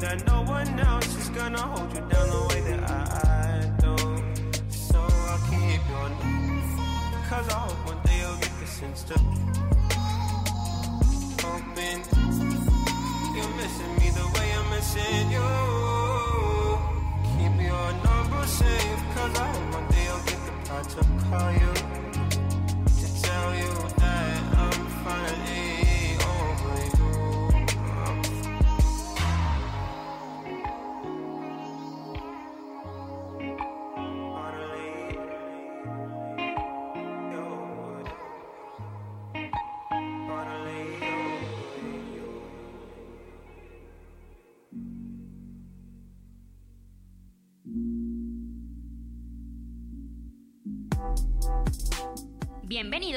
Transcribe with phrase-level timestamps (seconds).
[0.00, 3.94] that no one else is gonna hold you down the way that I do.
[4.70, 6.12] So I'll keep you on.
[7.28, 9.14] Cause I hope one day you'll get the sense to.
[11.44, 12.00] Hoping
[13.36, 15.48] you're missing me the way I'm missing you.
[17.36, 19.00] Keep your number safe.
[19.14, 21.72] Cause I hope one day you'll get the part to call you.
[23.00, 25.89] To tell you that I'm finally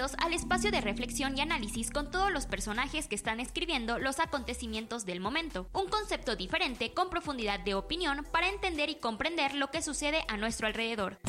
[0.04, 5.06] Al espacio de reflexión y análisis con todos los personajes que están escribiendo los acontecimientos
[5.06, 5.66] del momento.
[5.72, 10.36] Un concepto diferente con profundidad de opinión para entender y comprender lo que sucede a
[10.36, 11.20] nuestro alrededor.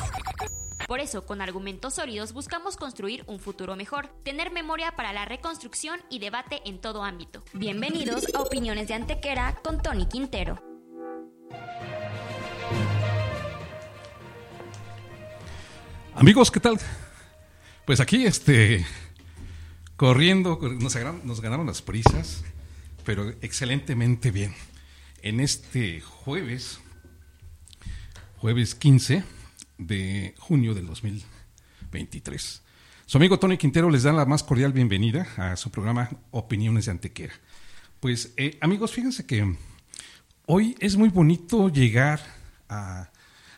[0.89, 6.01] Por eso, con argumentos sólidos buscamos construir un futuro mejor, tener memoria para la reconstrucción
[6.09, 7.43] y debate en todo ámbito.
[7.53, 10.61] Bienvenidos a Opiniones de Antequera con Tony Quintero.
[16.13, 16.77] Amigos, ¿qué tal?
[17.85, 18.85] Pues aquí, este,
[19.95, 22.43] corriendo, nos ganaron, las prisas,
[23.03, 24.53] pero excelentemente bien.
[25.21, 26.79] En este jueves,
[28.37, 29.23] jueves 15
[29.77, 32.61] de junio del 2023.
[33.05, 36.91] Su amigo Tony Quintero les da la más cordial bienvenida a su programa Opiniones de
[36.91, 37.33] Antequera.
[37.99, 39.55] Pues, eh, amigos, fíjense que
[40.47, 42.19] hoy es muy bonito llegar
[42.67, 43.09] a-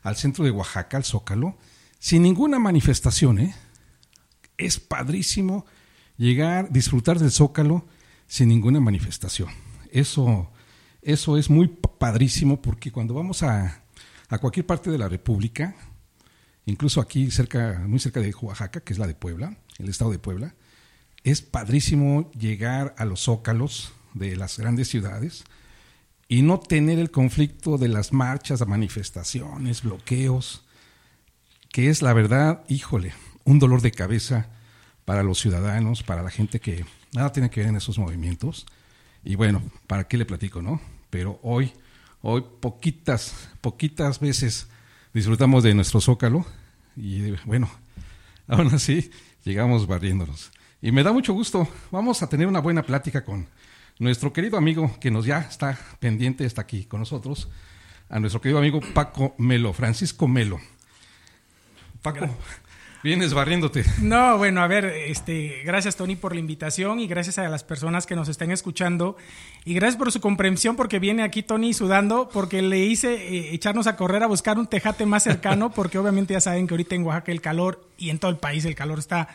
[0.04, 1.58] al centro de Oaxaca, al Zócalo,
[2.00, 3.56] sin ninguna manifestación, ¿eh?
[4.58, 5.66] Es padrísimo
[6.18, 7.86] llegar, disfrutar del Zócalo
[8.28, 9.50] sin ninguna manifestación.
[9.92, 10.52] Eso,
[11.02, 13.84] eso es muy padrísimo porque cuando vamos a,
[14.30, 15.76] a cualquier parte de la República,
[16.66, 20.20] incluso aquí cerca, muy cerca de Oaxaca, que es la de Puebla, el estado de
[20.20, 20.56] Puebla,
[21.24, 25.44] es padrísimo llegar a los zócalos de las grandes ciudades
[26.28, 30.66] y no tener el conflicto de las marchas, manifestaciones, bloqueos,
[31.72, 33.14] que es la verdad, híjole,
[33.48, 34.48] un dolor de cabeza
[35.06, 38.66] para los ciudadanos, para la gente que nada tiene que ver en esos movimientos.
[39.24, 40.82] Y bueno, ¿para qué le platico, no?
[41.10, 41.72] Pero hoy,
[42.22, 44.68] hoy poquitas, poquitas veces
[45.14, 46.46] disfrutamos de nuestro zócalo
[46.98, 47.70] y bueno,
[48.48, 49.10] aún así
[49.46, 50.52] llegamos barriéndonos.
[50.82, 53.48] Y me da mucho gusto, vamos a tener una buena plática con
[53.98, 57.48] nuestro querido amigo que nos ya está pendiente, está aquí con nosotros,
[58.10, 60.60] a nuestro querido amigo Paco Melo, Francisco Melo.
[62.02, 62.28] Paco,
[63.08, 63.84] vienes barriéndote.
[64.02, 68.06] No, bueno, a ver, este, gracias Tony por la invitación y gracias a las personas
[68.06, 69.18] que nos estén escuchando
[69.66, 73.88] y gracias por su comprensión porque viene aquí Tony sudando porque le hice eh, echarnos
[73.88, 77.04] a correr a buscar un tejate más cercano porque obviamente ya saben que ahorita en
[77.04, 79.30] Oaxaca el calor y en todo el país el calor está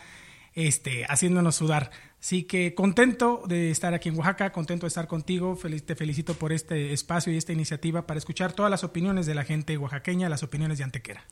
[0.55, 1.91] este, haciéndonos sudar.
[2.21, 6.35] Así que contento de estar aquí en Oaxaca, contento de estar contigo, Feliz- te felicito
[6.35, 10.29] por este espacio y esta iniciativa para escuchar todas las opiniones de la gente oaxaqueña,
[10.29, 11.25] las opiniones de Antequera.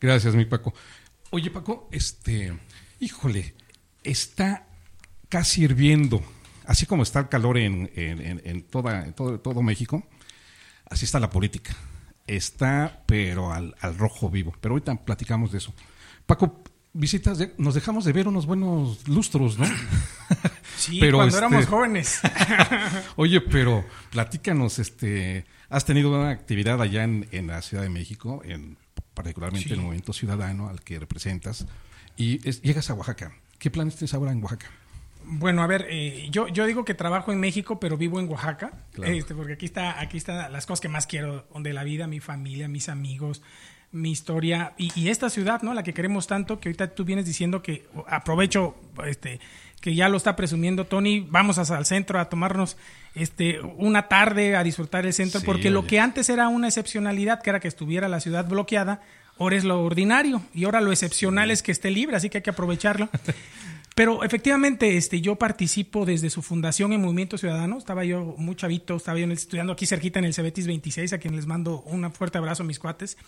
[0.00, 0.74] Gracias, mi Paco.
[1.34, 2.52] Oye, Paco, este,
[3.00, 3.54] híjole,
[4.04, 4.66] está
[5.30, 6.22] casi hirviendo,
[6.66, 10.06] así como está el calor en, en- en- toda, en todo, todo México,
[10.90, 11.74] así está la política.
[12.26, 14.54] Está, pero al, al rojo vivo.
[14.60, 15.74] Pero ahorita platicamos de eso.
[16.26, 19.66] Paco, visitas, de- nos dejamos de ver unos buenos lustros, ¿no?
[20.76, 22.20] Sí, Pero, cuando este, éramos jóvenes.
[23.16, 28.42] Oye, pero platícanos, este, has tenido una actividad allá en, en la Ciudad de México,
[28.44, 28.78] en,
[29.14, 29.74] particularmente Sí.
[29.74, 31.66] el Movimiento Ciudadano al que representas,
[32.16, 33.32] y es- llegas a Oaxaca.
[33.58, 34.66] ¿Qué planes tienes ahora en Oaxaca?
[35.24, 38.72] Bueno, a ver, eh, yo, yo digo que trabajo en México, pero vivo en Oaxaca,
[38.92, 39.12] Claro.
[39.12, 42.18] este, porque aquí está, aquí están las cosas que más quiero de la vida, mi
[42.18, 43.40] familia, mis amigos,
[43.92, 45.74] mi historia y, y esta ciudad, ¿no?
[45.74, 48.74] La que queremos tanto, que ahorita tú vienes diciendo que aprovecho,
[49.06, 49.38] este,
[49.82, 52.78] que ya lo está presumiendo Tony, vamos a- al centro a tomarnos
[53.14, 57.42] este una tarde a disfrutar el centro, Sí, porque lo que antes era una excepcionalidad,
[57.42, 59.02] que era que estuviera la ciudad bloqueada,
[59.38, 62.42] ahora es lo ordinario y ahora lo excepcional es que esté libre, así que hay
[62.42, 63.10] que aprovecharlo.
[63.94, 67.76] Pero efectivamente, este, yo participo desde su fundación en Movimiento Ciudadano.
[67.76, 71.36] Estaba yo muy chavito, estaba yo estudiando aquí cerquita en el Cebetis 26, a quien
[71.36, 73.18] les mando un fuerte abrazo mis cuates.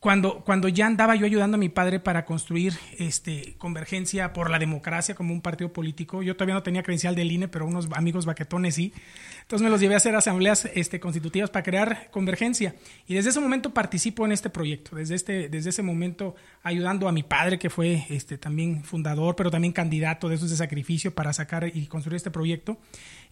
[0.00, 4.58] Cuando, cuando ya andaba yo ayudando a mi padre para construir este, Convergencia por la
[4.58, 8.26] Democracia como un partido político, yo todavía no tenía credencial del INE, pero unos amigos
[8.26, 8.92] baquetones sí.
[9.40, 12.74] Entonces me los llevé a hacer asambleas este, constitutivas para crear Convergencia.
[13.06, 17.12] Y desde ese momento participo en este proyecto, desde, este, desde ese momento ayudando a
[17.12, 21.32] mi padre, que fue este, también fundador, pero también candidato de esos de sacrificio para
[21.32, 22.78] sacar y construir este proyecto.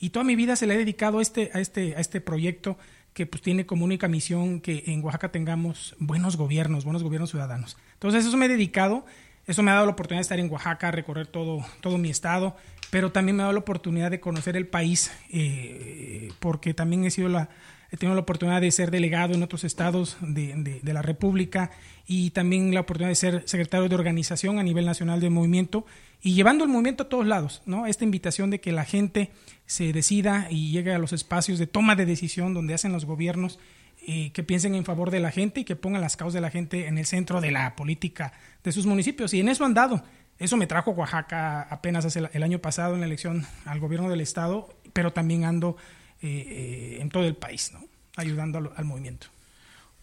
[0.01, 2.79] Y toda mi vida se le he dedicado este, a este, a este proyecto
[3.15, 7.77] que pues tiene como única misión que en Oaxaca tengamos buenos gobiernos, buenos gobiernos ciudadanos.
[7.95, 9.07] Entonces eso me he dedicado,
[9.47, 12.57] eso me ha dado la oportunidad de estar en Oaxaca, recorrer todo, todo mi estado,
[12.91, 17.11] pero también me ha dado la oportunidad de conocer el país, eh, porque también he
[17.11, 17.49] sido la,
[17.95, 21.71] he tenido la oportunidad de ser delegado en otros estados de, la República
[22.09, 25.87] y también la oportunidad de ser secretario de organización a nivel nacional del movimiento
[26.21, 27.87] y llevando el movimiento a todos lados, ¿no?
[27.87, 29.31] Esta invitación de que la gente
[29.67, 33.61] se decida y llegue a los espacios de toma de decisión donde hacen los gobiernos
[34.09, 36.51] eh, que piensen en favor de la gente y que pongan las causas de la
[36.51, 38.33] gente en el centro de la política
[38.65, 39.33] de sus municipios.
[39.35, 40.03] Y en eso han dado.
[40.41, 44.21] Eso me trajo Oaxaca apenas hace el año pasado en la elección al gobierno del
[44.21, 45.77] estado, pero también ando
[46.23, 47.85] eh, eh, en todo el país, ¿no?
[48.17, 49.27] ayudando al, al movimiento.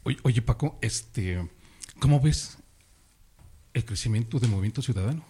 [0.04, 1.48] Oye, oye, Paco, este,
[2.00, 2.58] ¿cómo ves
[3.74, 5.24] el crecimiento del movimiento ciudadano?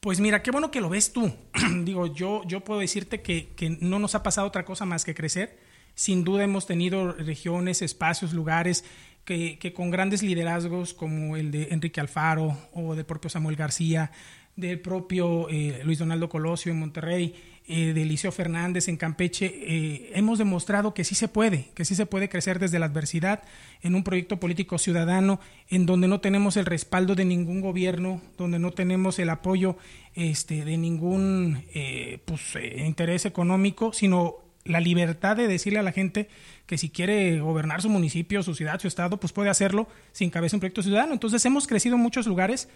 [0.00, 1.32] Pues mira, qué bueno que lo ves tú.
[1.84, 5.14] Digo, yo, yo puedo decirte que, que, no nos ha pasado otra cosa más que
[5.14, 5.60] crecer.
[5.94, 8.84] Sin duda hemos tenido regiones, espacios, lugares
[9.24, 14.10] que, que con grandes liderazgos como el de Enrique Alfaro o del propio Samuel García,
[14.56, 17.34] del propio eh, Luis Donaldo Colosio en Monterrey,
[17.68, 21.94] eh, de Eliseo Fernández en Campeche, eh, hemos demostrado que sí se puede, que sí
[21.94, 23.44] se puede crecer desde la adversidad
[23.82, 25.38] en un proyecto político ciudadano
[25.68, 29.76] en donde no tenemos el respaldo de ningún gobierno, donde no tenemos el apoyo
[30.14, 36.28] este, de ningún eh, pues, interés económico, sino la libertad de decirle a la gente
[36.66, 40.56] que si quiere gobernar su municipio, su ciudad, su estado, pues puede hacerlo sin cabeza
[40.56, 41.12] un proyecto ciudadano.
[41.12, 42.68] Entonces hemos crecido en muchos lugares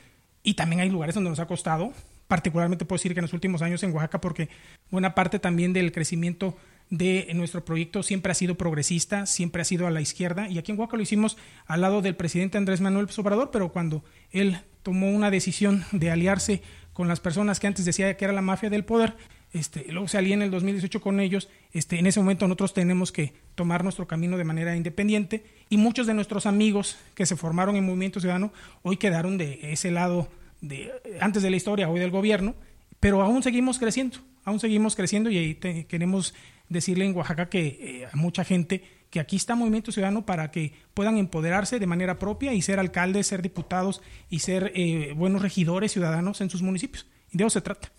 [0.46, 1.93] y también hay lugares donde nos ha costado,
[2.28, 4.48] particularmente puedo decir que en los últimos años en Oaxaca, porque
[4.93, 6.56] buena parte también del crecimiento
[6.88, 10.70] de nuestro proyecto siempre ha sido progresista, siempre ha sido a la izquierda, y aquí
[10.70, 15.10] en Oaxaca lo hicimos al lado del presidente Andrés Manuel Obrador, pero cuando él tomó
[15.10, 16.62] una decisión de aliarse
[16.93, 19.16] con las personas que antes decía que era la mafia del poder,
[19.56, 23.11] este, luego se alía en el 2018 con ellos, este, en ese momento nosotros tenemos
[23.12, 27.76] que tomar nuestro camino de manera independiente y muchos de nuestros amigos que se formaron
[27.76, 30.29] en Movimiento Ciudadano hoy quedaron de ese lado
[30.61, 32.55] de, antes de la historia, hoy del gobierno,
[33.00, 35.55] pero aún seguimos creciendo, aún seguimos creciendo y ahí
[35.88, 36.35] queremos
[36.69, 40.73] decirle en Oaxaca que eh, a mucha gente que aquí está Movimiento Ciudadano para que
[40.93, 45.93] puedan empoderarse de manera propia y ser alcaldes, ser diputados y ser eh, buenos regidores
[45.93, 47.06] ciudadanos en sus municipios.
[47.31, 47.91] Y de eso se trata.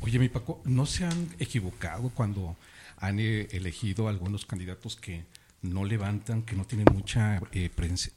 [0.00, 2.56] Oye, mi Paco, ¿no se han equivocado cuando
[2.98, 5.24] han eh, elegido algunos candidatos que
[5.62, 7.70] no levantan, que no tienen mucha eh,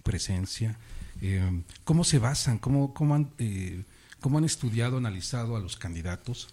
[0.04, 0.78] presencia?
[1.22, 2.60] Eh, ¿Cómo se basan?
[2.60, 2.94] ¿Cómo,
[3.38, 3.84] eh,
[4.20, 6.50] ¿Cómo han estudiado, analizado a los candidatos?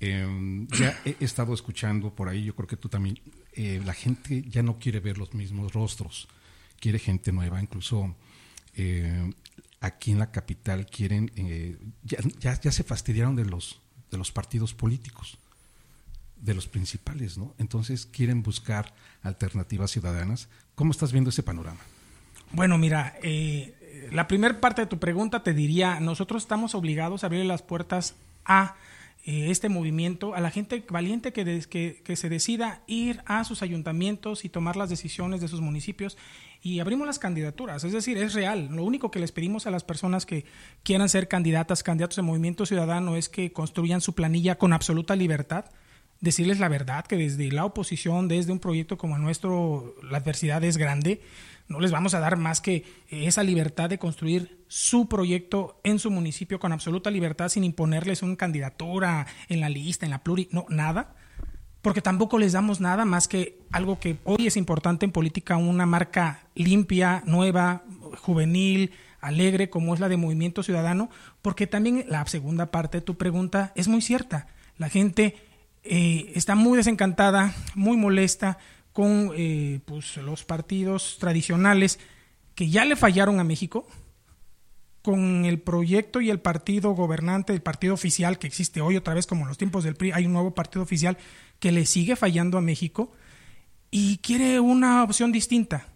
[0.00, 3.20] ya he, he, estado escuchando por ahí, yo creo que tú también,
[3.54, 6.26] la gente ya no quiere ver los mismos rostros,
[6.78, 8.16] quiere gente nueva, incluso
[9.80, 11.30] aquí en la capital quieren,
[12.02, 15.38] ya, ya, ya se fastidiaron de los de los partidos políticos,
[16.36, 17.54] de los principales, ¿no?
[17.58, 18.92] Entonces quieren buscar
[19.22, 20.48] alternativas ciudadanas.
[20.74, 21.80] ¿Cómo estás viendo ese panorama?
[22.52, 27.26] Bueno, mira, eh, la primera parte de tu pregunta te diría, nosotros estamos obligados a
[27.26, 28.14] abrir las puertas
[28.44, 28.74] a
[29.24, 33.62] eh, este movimiento, a la gente valiente que, que, que, se decida ir a sus
[33.62, 36.16] ayuntamientos y tomar las decisiones de sus municipios
[36.62, 37.84] y abrimos las candidaturas.
[37.84, 38.68] Es decir, es real.
[38.70, 40.44] Lo único que les pedimos a las personas que
[40.82, 45.66] quieran ser candidatas, candidatos de Movimiento Ciudadano, es que construyan su planilla con absoluta libertad.
[46.20, 50.62] Decirles la verdad, que desde la oposición, desde un proyecto como el nuestro, la adversidad
[50.64, 51.22] es grande.
[51.66, 56.10] No les vamos a dar más que esa libertad de construir su proyecto en su
[56.10, 60.66] municipio con absoluta libertad, sin imponerles una candidatura en la lista, en la pluri, no,
[60.68, 61.14] nada
[61.82, 65.86] porque tampoco les damos nada más que algo que hoy es importante en política, una
[65.86, 67.82] marca limpia, nueva,
[68.18, 71.10] juvenil, alegre, como es la de Movimiento Ciudadano,
[71.42, 74.46] porque también la segunda parte de tu pregunta es muy cierta.
[74.76, 75.36] La gente
[75.82, 78.58] eh, está muy desencantada, muy molesta
[78.92, 81.98] con eh, pues, los partidos tradicionales
[82.54, 83.86] que ya le fallaron a México,
[85.02, 89.26] con el proyecto y el partido gobernante, el partido oficial que existe hoy otra vez
[89.26, 91.16] como en los tiempos del PRI, hay un nuevo partido oficial
[91.58, 93.12] que le sigue fallando a México
[93.90, 95.88] y quiere una opción distinta.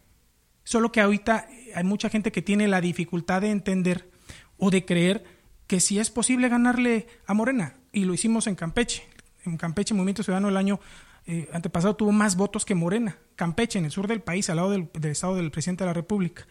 [0.65, 4.11] Solo que ahorita hay mucha gente que tiene la dificultad de entender
[4.57, 5.25] o de creer
[5.67, 7.75] que si es posible ganarle a Morena.
[7.93, 9.05] Y lo hicimos en Campeche.
[9.45, 10.81] En Campeche, Movimiento Ciudadano el año
[11.27, 13.19] eh, antepasado tuvo más votos que Morena.
[13.37, 16.47] Campeche, en el sur del país, al lado del, estado del presidente de la República.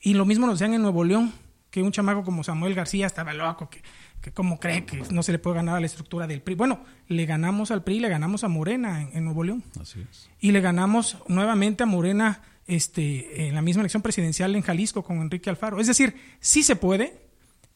[0.00, 1.32] Y lo mismo nos decían en Nuevo León,
[1.70, 3.82] que un chamaco como Samuel García estaba loco, que
[4.20, 6.54] que cómo cree que no se le puede ganar a la estructura del PRI.
[6.54, 9.64] Bueno, le ganamos al PRI, le ganamos a Morena en, en Nuevo León.
[9.80, 10.28] Así es.
[10.40, 15.20] Y le ganamos nuevamente a Morena este, en la misma elección presidencial en Jalisco con
[15.20, 15.80] Enrique Alfaro.
[15.80, 17.20] Es decir, sí se puede,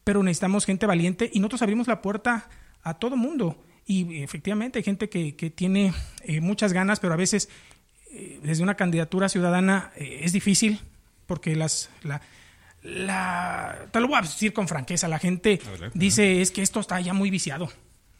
[0.03, 2.49] pero necesitamos gente valiente y nosotros abrimos la puerta
[2.83, 3.63] a todo mundo.
[3.85, 7.49] Y efectivamente hay gente que, que tiene eh, muchas ganas, pero a veces
[8.11, 10.79] eh, desde una candidatura ciudadana eh, es difícil
[11.25, 12.21] porque las la,
[12.83, 15.97] la te lo voy a decir con franqueza, la gente Adelante.
[15.97, 17.71] dice es que esto está ya muy viciado,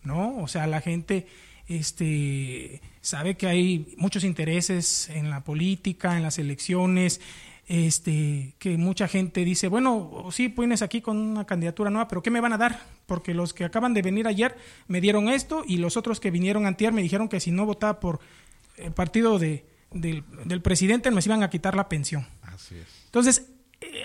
[0.04, 0.38] ¿no?
[0.38, 1.28] O sea, la gente
[1.68, 7.22] este sabe que hay muchos intereses en la política, en las elecciones,
[7.68, 12.32] este que mucha gente dice, bueno, sí, pones aquí con una candidatura nueva, pero ¿qué
[12.32, 12.80] me van a dar?
[13.06, 16.66] Porque los que acaban de venir ayer me dieron esto y los otros que vinieron
[16.66, 18.20] antier me dijeron que si no votaba por
[18.78, 22.28] el partido de, del, del presidente me iban a quitar la pensión.
[22.42, 22.88] Así es.
[23.06, 23.53] Entonces, eh,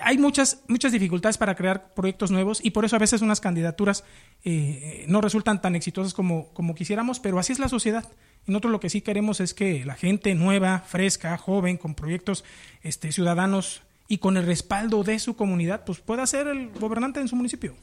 [0.02, 4.04] hay muchas, muchas dificultades para crear proyectos nuevos y por eso a veces unas candidaturas
[4.44, 8.10] eh, no resultan tan exitosas como, como quisiéramos, pero así es la sociedad.
[8.46, 12.44] Y nosotros lo que sí queremos es que la gente nueva, fresca, joven, con proyectos
[12.82, 17.28] este, ciudadanos y con el respaldo de su comunidad, pues pueda ser el gobernante en
[17.28, 17.76] su municipio.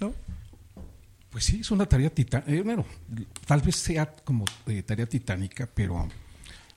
[0.00, 0.12] ¿no?
[1.30, 2.62] Pues sí, es una tarea titánica.
[2.62, 2.84] bueno,
[3.46, 6.08] tal vez sea como eh, tarea titánica, pero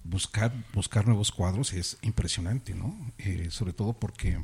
[0.04, 2.96] buscar, buscar nuevos cuadros es impresionante, ¿no?
[3.18, 4.44] Eh, sobre todo porque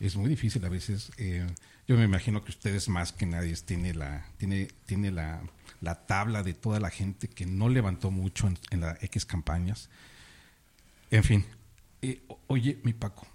[0.00, 1.10] es muy difícil a veces.
[1.18, 1.46] eh,
[1.88, 5.42] yo me imagino que ustedes más que nadie tiene la, tiene, tiene la,
[5.80, 9.90] la tabla de toda la gente que no levantó mucho en, en las X campañas.
[11.10, 11.44] En fin,
[12.00, 13.26] eh, oye, mi Paco,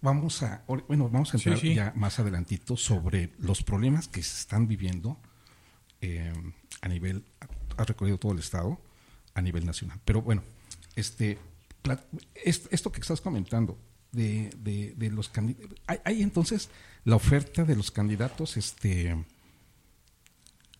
[0.00, 1.74] vamos a, bueno, vamos a Sí, entrar sí.
[1.74, 5.18] ya más adelantito sobre los problemas que se están viviendo
[6.00, 6.32] eh,
[6.80, 7.22] a nivel,
[7.76, 8.80] ha recorrido todo el estado,
[9.34, 10.00] a nivel nacional.
[10.06, 10.42] Pero bueno,
[10.96, 11.38] este,
[12.44, 13.78] esto que estás comentando
[14.12, 16.70] de, de, de los candidatos, hay, hay entonces
[17.04, 19.24] la oferta de los candidatos este,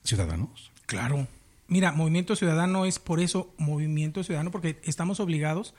[0.04, 0.70] ciudadanos.
[0.86, 1.26] Claro.
[1.68, 5.74] Mira, Movimiento Ciudadano es por eso Movimiento Ciudadano, porque estamos obligados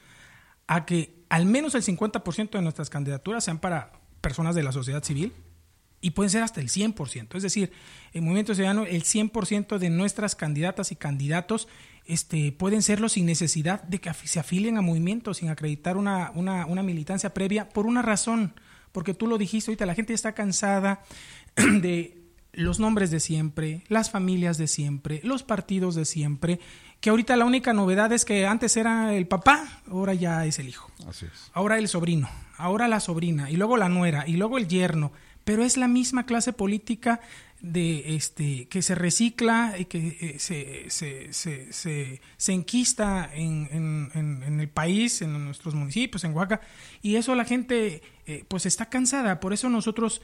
[0.67, 5.03] a que al menos el 50% de nuestras candidaturas sean para personas de la sociedad
[5.03, 5.33] civil
[6.01, 7.35] y pueden ser hasta el 100%.
[7.35, 7.71] Es decir,
[8.13, 11.67] en Movimiento Ciudadano el 100% de nuestras candidatas y candidatos
[12.05, 16.65] este, pueden serlo sin necesidad de que se afilien a movimientos, sin acreditar una, una,
[16.65, 18.53] una militancia previa, por una razón,
[18.91, 21.03] porque tú lo dijiste ahorita, la gente está cansada
[21.55, 22.17] de
[22.53, 26.59] los nombres de siempre, las familias de siempre, los partidos de siempre,
[26.99, 30.67] que ahorita la única novedad es que antes era el papá, ahora ya es el
[30.67, 31.49] hijo Así es.
[31.53, 35.13] ahora el sobrino, ahora la sobrina, y luego la nuera, y luego el yerno,
[35.51, 37.19] pero es la misma clase política
[37.59, 43.67] de este que se recicla y que eh, se, se, se, se, enquista en,
[44.13, 46.61] en- en- el país, en nuestros municipios, en Oaxaca,
[47.01, 50.21] y eso la gente eh, pues está cansada, por eso nosotros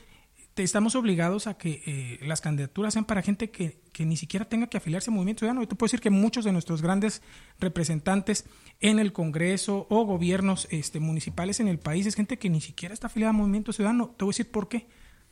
[0.54, 4.46] te- estamos obligados a que eh, las candidaturas sean para gente que, que ni siquiera
[4.48, 5.62] tenga que afiliarse al Movimiento Ciudadano.
[5.62, 7.22] Y tú puedes decir que muchos de nuestros grandes
[7.60, 8.46] representantes
[8.80, 12.94] en el Congreso o gobiernos este, municipales en el país es gente que ni siquiera
[12.94, 14.16] está afiliada al Movimiento Ciudadano.
[14.18, 14.88] Te voy a decir por qué.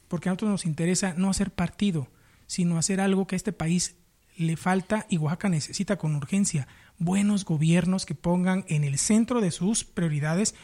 [0.07, 2.07] Porque a nosotros nos interesa no hacer partido,
[2.47, 3.95] sino hacer algo que a este país
[4.37, 6.67] le falta y Oaxaca necesita con urgencia.
[6.97, 10.55] Buenos gobiernos que pongan en el centro de sus prioridades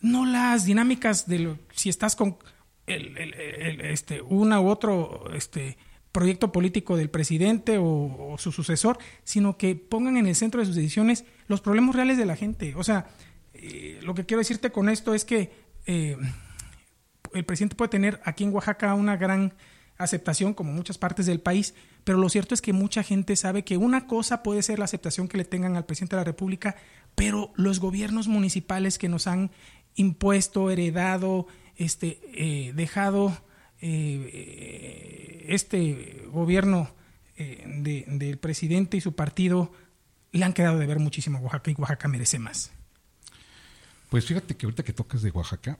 [0.00, 2.38] no las dinámicas de lo, si estás con
[2.86, 3.16] el,
[3.82, 5.76] este, una u otro este,
[6.10, 10.66] proyecto político del presidente o, o su sucesor, sino que pongan en el centro de
[10.66, 12.74] sus decisiones los problemas reales de la gente.
[12.74, 13.08] O sea,
[13.54, 15.52] eh, lo que quiero decirte con esto es que
[15.86, 16.16] eh,
[17.34, 19.52] el presidente puede tener aquí en Oaxaca una gran
[19.98, 23.76] aceptación como muchas partes del país, pero lo cierto es que mucha gente sabe que
[23.76, 26.76] una cosa puede ser la aceptación que le tengan al presidente de la República,
[27.14, 29.50] pero los gobiernos municipales que nos han
[29.96, 31.46] impuesto, heredado,
[31.76, 33.36] este, eh, dejado
[33.82, 36.90] eh, este gobierno
[37.36, 39.72] eh, de- del presidente y su partido
[40.32, 42.70] le han quedado de ver muchísimo a Oaxaca y Oaxaca merece más.
[44.10, 45.78] Pues fíjate que ahorita que tocas de Oaxaca,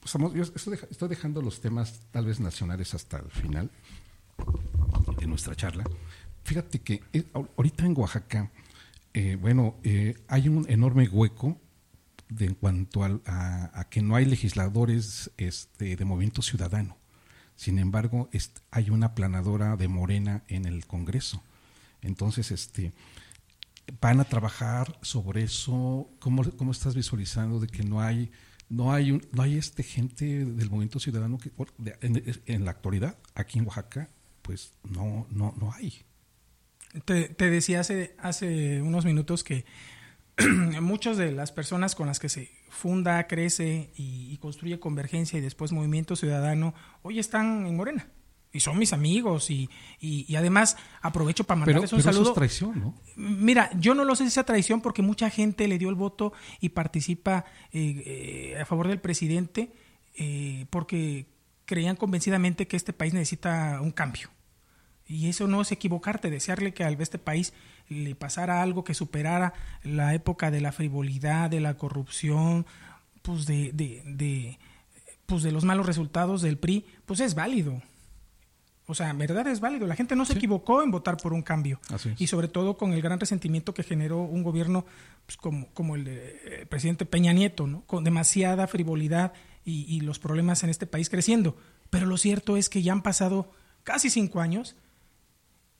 [0.00, 3.70] pues, yo estoy, deja- estoy dejando los temas tal vez nacionales hasta el final
[5.18, 5.84] de nuestra charla.
[6.44, 8.50] Fíjate que eh, ahor- ahorita en Oaxaca,
[9.14, 11.60] eh, bueno, eh, hay un enorme hueco
[12.28, 16.96] de, en cuanto a, a que no hay legisladores este, de movimiento ciudadano.
[17.56, 18.28] Sin embargo,
[18.70, 21.42] hay una planadora de Morena en el Congreso.
[22.02, 22.92] Entonces, este,
[24.00, 26.08] van a trabajar sobre eso.
[26.20, 28.30] ¿Cómo, cómo estás visualizando de que no hay,
[28.68, 31.50] no hay, un- no hay este gente del movimiento ciudadano que
[32.00, 34.08] en, en la actualidad aquí en Oaxaca,
[34.42, 36.02] pues no, no, no hay.
[37.04, 39.64] Te, decía hace, hace unos minutos que
[40.80, 45.72] muchas de las personas con las que se funda, crece y construye Convergencia y después
[45.72, 48.08] Movimiento Ciudadano, hoy están en Morena.
[48.52, 49.68] Y son mis amigos y,
[50.00, 52.30] y- y además aprovecho para Pero, mandarles un pero eso saludo.
[52.30, 52.94] es traición, ¿no?
[53.16, 56.32] Mira, yo no lo sé si sea traición porque mucha gente le dio el voto
[56.60, 58.02] y participa eh,
[58.54, 59.72] eh, a favor del presidente
[60.16, 61.26] eh, porque
[61.66, 64.30] creían convencidamente que este país necesita un cambio.
[65.06, 67.52] Y eso no es equivocarte, desearle que a este país
[67.88, 69.52] le pasara algo que superara
[69.82, 72.66] la época de la frivolidad, de la corrupción,
[73.22, 74.58] pues de, de, de,
[75.26, 77.80] pues de los malos resultados del PRI, pues es válido.
[78.90, 79.86] O sea, en verdad es válido.
[79.86, 81.78] La gente no se equivocó en votar por un cambio.
[82.16, 84.86] Y sobre todo con el gran resentimiento que generó un gobierno
[85.26, 87.82] pues, como, como el del presidente Peña Nieto, ¿no?
[87.82, 91.54] Con demasiada frivolidad y, y los problemas en este país creciendo.
[91.90, 93.52] Pero lo cierto es que ya han pasado
[93.84, 94.74] casi cinco años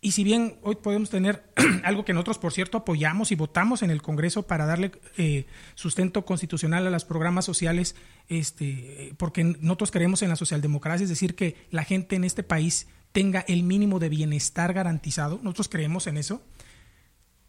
[0.01, 1.43] y si bien hoy podemos tener
[1.85, 6.25] algo que nosotros, por cierto, apoyamos y votamos en el Congreso para darle eh, sustento
[6.25, 7.97] constitucional a los programas sociales,
[8.29, 12.87] este, porque nosotros creemos en la socialdemocracia, es decir, que la gente en este país
[13.13, 16.43] tenga el mínimo de bienestar garantizado, nosotros creemos en eso,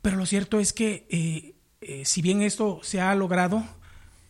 [0.01, 3.63] pero lo cierto es que eh, eh, si bien esto se ha logrado,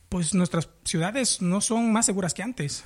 [0.10, 2.84] pues nuestras ciudades no son más seguras que antes.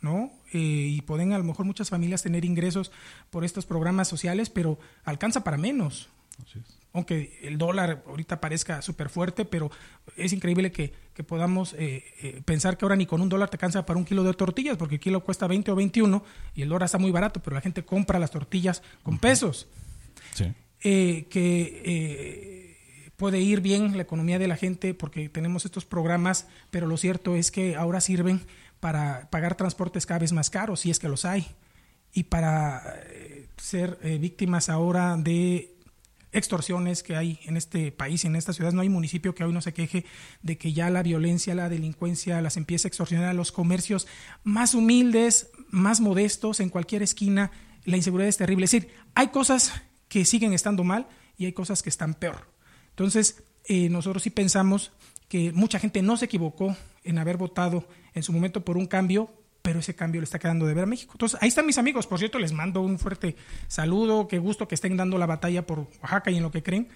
[0.00, 0.32] ¿no?
[0.52, 2.90] Eh, y pueden a lo mejor muchas familias tener ingresos
[3.30, 6.08] por estos programas sociales, pero alcanza para menos.
[6.92, 9.70] Aunque el dólar ahorita parezca súper fuerte, pero
[10.16, 13.56] es increíble que, que podamos eh, eh, pensar que ahora ni con un dólar te
[13.56, 16.68] alcanza para un kilo de tortillas, porque el kilo cuesta 20 o 21 y el
[16.68, 19.68] dólar está muy barato, pero la gente compra las tortillas con pesos.
[20.34, 20.52] Sí.
[20.82, 26.48] Eh, que eh, puede ir bien la economía de la gente porque tenemos estos programas,
[26.70, 28.40] pero lo cierto es que ahora sirven
[28.80, 31.46] para pagar transportes cada vez más caros, si es que los hay,
[32.14, 32.98] y para
[33.58, 35.76] ser víctimas ahora de
[36.32, 38.74] extorsiones que hay en este país, en estas ciudades.
[38.74, 40.04] No hay municipio que hoy no se queje
[40.42, 44.06] de que ya la violencia, la delincuencia las empieza a extorsionar a los comercios
[44.44, 47.50] más humildes, más modestos, en cualquier esquina.
[47.84, 48.64] La inseguridad es terrible.
[48.64, 49.72] Es decir, hay cosas
[50.08, 52.48] que siguen estando mal y hay cosas que están peor.
[52.90, 54.92] Entonces, eh, nosotros sí pensamos
[55.28, 59.32] que mucha gente no se equivocó en haber votado en su momento por un cambio,
[59.62, 61.12] pero ese cambio le está quedando de ver a México.
[61.14, 62.06] Entonces, ahí están mis amigos.
[62.06, 63.36] Por cierto, les mando un fuerte
[63.68, 64.28] saludo.
[64.28, 66.88] Qué gusto que estén dando la batalla por Oaxaca y en lo que creen.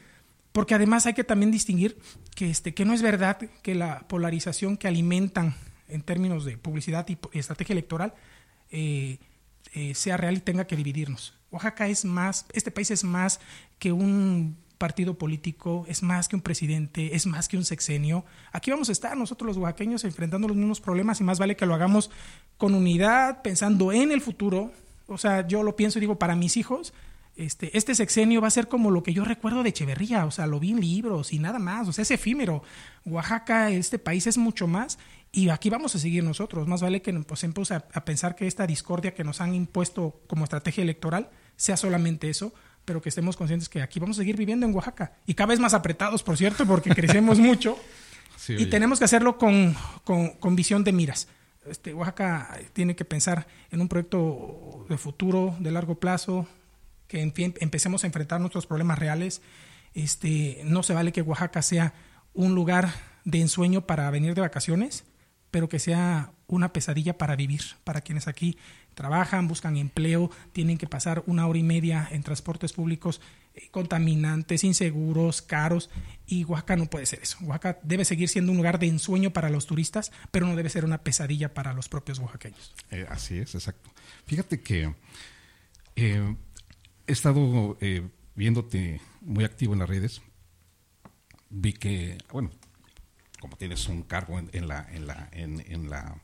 [0.52, 1.98] Porque además hay que también distinguir
[2.34, 5.54] que, este, que no es verdad que la polarización que alimentan
[5.88, 8.14] en términos de publicidad y estrategia electoral
[8.70, 9.18] eh,
[9.72, 11.34] eh, sea real y tenga que dividirnos.
[11.50, 13.40] Oaxaca es más, este país es más
[13.78, 18.26] que un partido político, es más que un presidente, es más que un sexenio.
[18.52, 21.64] Aquí vamos a estar nosotros los oaxaqueños enfrentando los mismos problemas y más vale que
[21.64, 22.10] lo hagamos
[22.58, 24.72] con unidad, pensando en el futuro.
[25.06, 26.92] O sea, yo lo pienso y digo, para mis hijos,
[27.34, 30.46] este, este sexenio va a ser como lo que yo recuerdo de Echeverría, o sea,
[30.46, 32.62] lo vi en libros y nada más, o sea, es efímero.
[33.06, 34.98] Oaxaca, este país es mucho más
[35.32, 36.68] y aquí vamos a seguir nosotros.
[36.68, 40.44] Más vale que empecemos a, a pensar que esta discordia que nos han impuesto como
[40.44, 42.52] estrategia electoral sea solamente eso,
[42.84, 45.60] pero que estemos conscientes que aquí vamos a seguir viviendo en Oaxaca y cada vez
[45.60, 47.78] más apretados, por cierto, porque crecemos mucho
[48.36, 48.66] Sí, y oye.
[48.66, 51.28] tenemos que hacerlo con, con, con visión de miras.
[51.66, 56.46] Este, Oaxaca tiene que pensar en un proyecto de futuro, de largo plazo,
[57.08, 59.40] que en fin, empecemos a enfrentar nuestros problemas reales.
[59.94, 61.94] Este, no se vale que Oaxaca sea
[62.34, 62.92] un lugar
[63.24, 65.04] de ensueño para venir de vacaciones,
[65.50, 68.58] pero que sea una pesadilla para vivir, para quienes aquí
[68.94, 73.20] trabajan, buscan empleo, tienen que pasar una hora y media en transportes públicos
[73.54, 75.90] eh, contaminantes, inseguros, caros,
[76.26, 77.38] y Oaxaca no puede ser eso.
[77.42, 80.84] Oaxaca debe seguir siendo un lugar de ensueño para los turistas, pero no debe ser
[80.84, 82.74] una pesadilla para los propios oaxaqueños.
[82.90, 83.90] Eh, así es, exacto.
[84.26, 84.94] Fíjate que
[85.96, 86.36] eh,
[87.06, 87.76] he estado
[88.34, 90.22] viéndote muy activo en las redes.
[91.50, 92.50] Vi que, bueno,
[93.40, 95.06] como tienes un cargo en, la, en
[95.90, 96.22] la,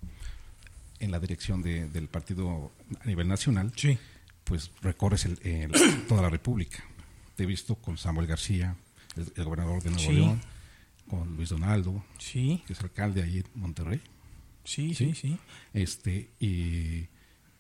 [1.01, 3.99] en la dirección de- del partido a nivel nacional, Sí.
[4.45, 5.73] pues recorres el- el-
[6.09, 6.85] toda la República.
[7.37, 8.77] Te he visto con Samuel García,
[9.17, 10.17] el, el gobernador de Nuevo Sí.
[10.17, 10.41] León,
[11.09, 14.01] con Luis Donaldo, Sí, que es alcalde ahí en Monterrey
[14.63, 15.15] sí, Sí.
[15.15, 15.37] sí,
[15.75, 17.09] este, y,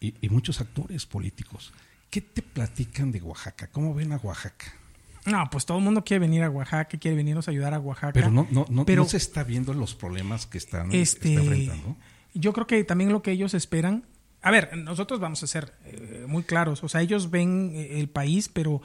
[0.00, 1.72] y- y muchos actores políticos.
[2.10, 3.68] ¿Qué te platican de Oaxaca?
[3.70, 4.74] ¿Cómo ven a Oaxaca?
[5.26, 8.12] No, pues todo el mundo quiere venir a Oaxaca, quiere venirnos a ayudar a Oaxaca.
[8.12, 11.40] Pero no, no, no, Pero- no se está viendo los problemas que están este, está
[11.42, 11.96] enfrentando.
[12.34, 14.04] Yo creo que también lo que ellos esperan.
[14.42, 16.82] A ver, nosotros vamos a ser eh, muy claros.
[16.84, 18.80] O sea, ellos ven eh, el país, pero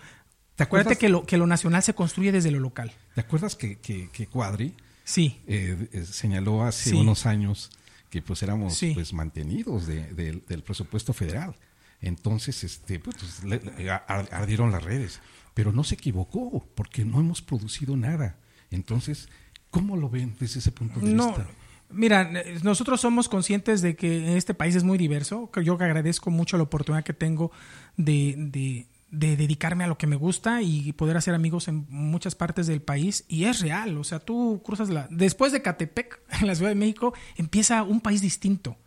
[0.56, 0.98] ¿Te acuérdate acuerdas?
[1.00, 2.92] que lo, que lo nacional se construye desde lo local.
[3.14, 6.96] ¿Te acuerdas que, que, que Cuadri Sí, eh, eh, señaló hace Sí.
[6.96, 7.70] unos años
[8.10, 8.92] que pues éramos Sí.
[8.96, 11.56] pues mantenidos de- de- del presupuesto federal?
[12.02, 15.22] Entonces, este, pues, le- le- ar- ardieron las redes.
[15.54, 18.36] Pero no se equivocó, porque no hemos producido nada.
[18.72, 19.30] Entonces,
[19.70, 21.48] ¿cómo lo ven desde ese punto de No, vista?
[21.90, 22.32] Mira,
[22.64, 25.50] nosotros somos conscientes de que este país es muy diverso.
[25.64, 27.52] Yo agradezco mucho la oportunidad que tengo
[27.98, 32.36] de, de- de dedicarme a lo que me gusta y poder hacer amigos en muchas
[32.36, 33.24] partes del país.
[33.30, 35.08] Y es real, o sea, tú cruzas la...
[35.10, 38.78] Después de Catepec, en la Ciudad de México, empieza un país distinto.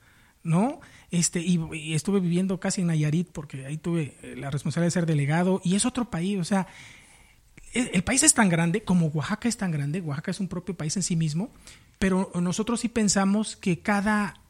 [0.43, 0.81] ¿no?
[1.11, 4.91] Este, y, y estuve viviendo casi en Nayarit porque ahí tuve eh, la responsabilidad de
[4.93, 6.67] ser delegado y es otro país, o sea,
[7.75, 10.77] el, el país es tan grande como Oaxaca es tan grande, Oaxaca es un propio
[10.77, 11.51] país en sí mismo,
[11.99, 14.41] pero nosotros sí pensamos que cada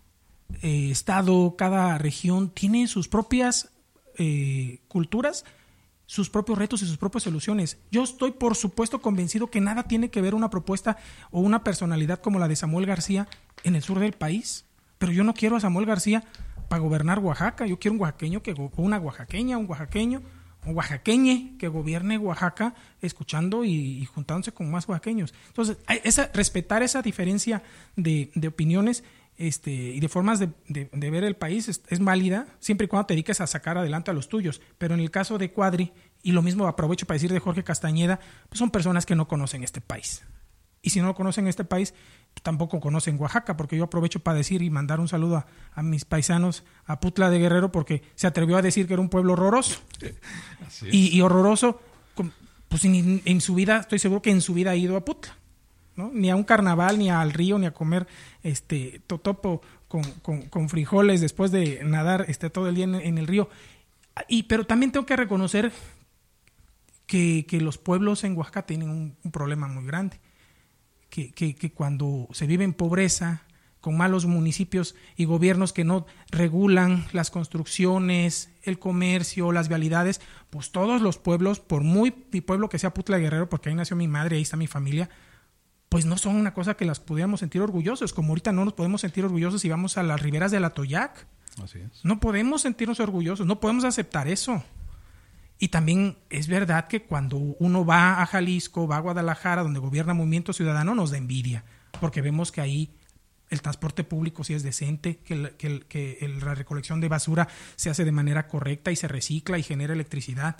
[0.62, 3.70] eh, estado, cada región tiene sus propias
[4.18, 5.44] eh, culturas,
[6.06, 7.78] sus propios retos y sus propias soluciones.
[7.90, 10.96] Yo estoy, por supuesto, convencido que nada tiene que ver una propuesta
[11.30, 13.28] o una personalidad como la de Samuel García
[13.62, 14.64] en el sur del país.
[14.98, 16.24] Pero yo no quiero a Samuel García
[16.68, 17.66] para gobernar Oaxaca.
[17.66, 20.22] Yo quiero un oaxaqueño que una oaxaqueña, un oaxaqueño,
[20.74, 25.34] oaxaqueñe que gobierne Oaxaca, escuchando y, juntándose con más oaxaqueños.
[25.48, 27.62] Entonces, esa, respetar esa diferencia
[27.96, 29.04] de, opiniones
[29.36, 30.52] este, y de formas de,
[30.92, 34.14] ver el país es, es válida siempre y cuando te dediques a sacar adelante a
[34.14, 34.60] los tuyos.
[34.78, 38.20] Pero en el caso de Cuadri, y lo mismo aprovecho para decir de Jorge Castañeda,
[38.48, 40.24] pues son personas que no conocen este país.
[40.82, 41.94] Y si no conocen este país,
[42.42, 46.04] tampoco conocen Oaxaca, porque yo aprovecho para decir y mandar un saludo a, a mis
[46.04, 49.80] paisanos, a Putla de Guerrero, porque se atrevió a decir que era un pueblo horroroso.
[50.92, 51.80] Y, y horroroso,
[52.68, 55.36] pues en, en su vida, estoy seguro que en su vida ha ido a Putla.
[55.96, 56.10] ¿no?
[56.14, 58.06] Ni a un carnaval, ni al río, ni a comer
[58.42, 63.18] este totopo con, con- con frijoles después de nadar este, todo el día en, en
[63.18, 63.48] el río.
[64.28, 65.72] Y, pero también tengo que reconocer
[67.06, 70.20] que, que los pueblos en Oaxaca tienen un, un problema muy grande.
[71.10, 73.42] Que, que- que cuando se vive en pobreza,
[73.80, 80.72] con malos municipios y gobiernos que no regulan las construcciones, el comercio, las vialidades, pues
[80.72, 84.08] todos los pueblos, por muy mi pueblo que sea Putla Guerrero, porque ahí nació mi
[84.08, 85.08] madre, ahí está mi familia,
[85.88, 89.00] pues no son una cosa que las pudiéramos sentir orgullosos, como ahorita no nos podemos
[89.00, 91.26] sentir orgullosos si vamos a las riberas del Atoyac.
[91.62, 92.04] Así es.
[92.04, 94.62] No podemos sentirnos orgullosos, no podemos aceptar eso.
[95.58, 100.14] Y también es verdad que cuando uno va a Jalisco, va a Guadalajara, donde gobierna
[100.14, 101.64] Movimiento Ciudadano, nos da envidia,
[102.00, 102.90] porque vemos que ahí
[103.50, 108.04] el transporte público sí es decente, que, el- que la recolección de basura se hace
[108.04, 110.56] de manera correcta y se recicla y genera electricidad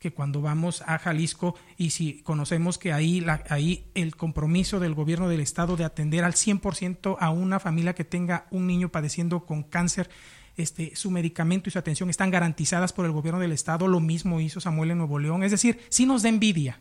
[0.00, 4.94] que cuando vamos a Jalisco y si conocemos que ahí, la- ahí el compromiso del
[4.94, 9.46] gobierno del estado de atender al 100% a una familia que tenga un niño padeciendo
[9.46, 10.10] con cáncer,
[10.56, 14.40] este, su medicamento y su atención están garantizadas por el gobierno del estado, lo mismo
[14.40, 16.80] hizo Samuel en Nuevo León, es decir, sí nos da envidia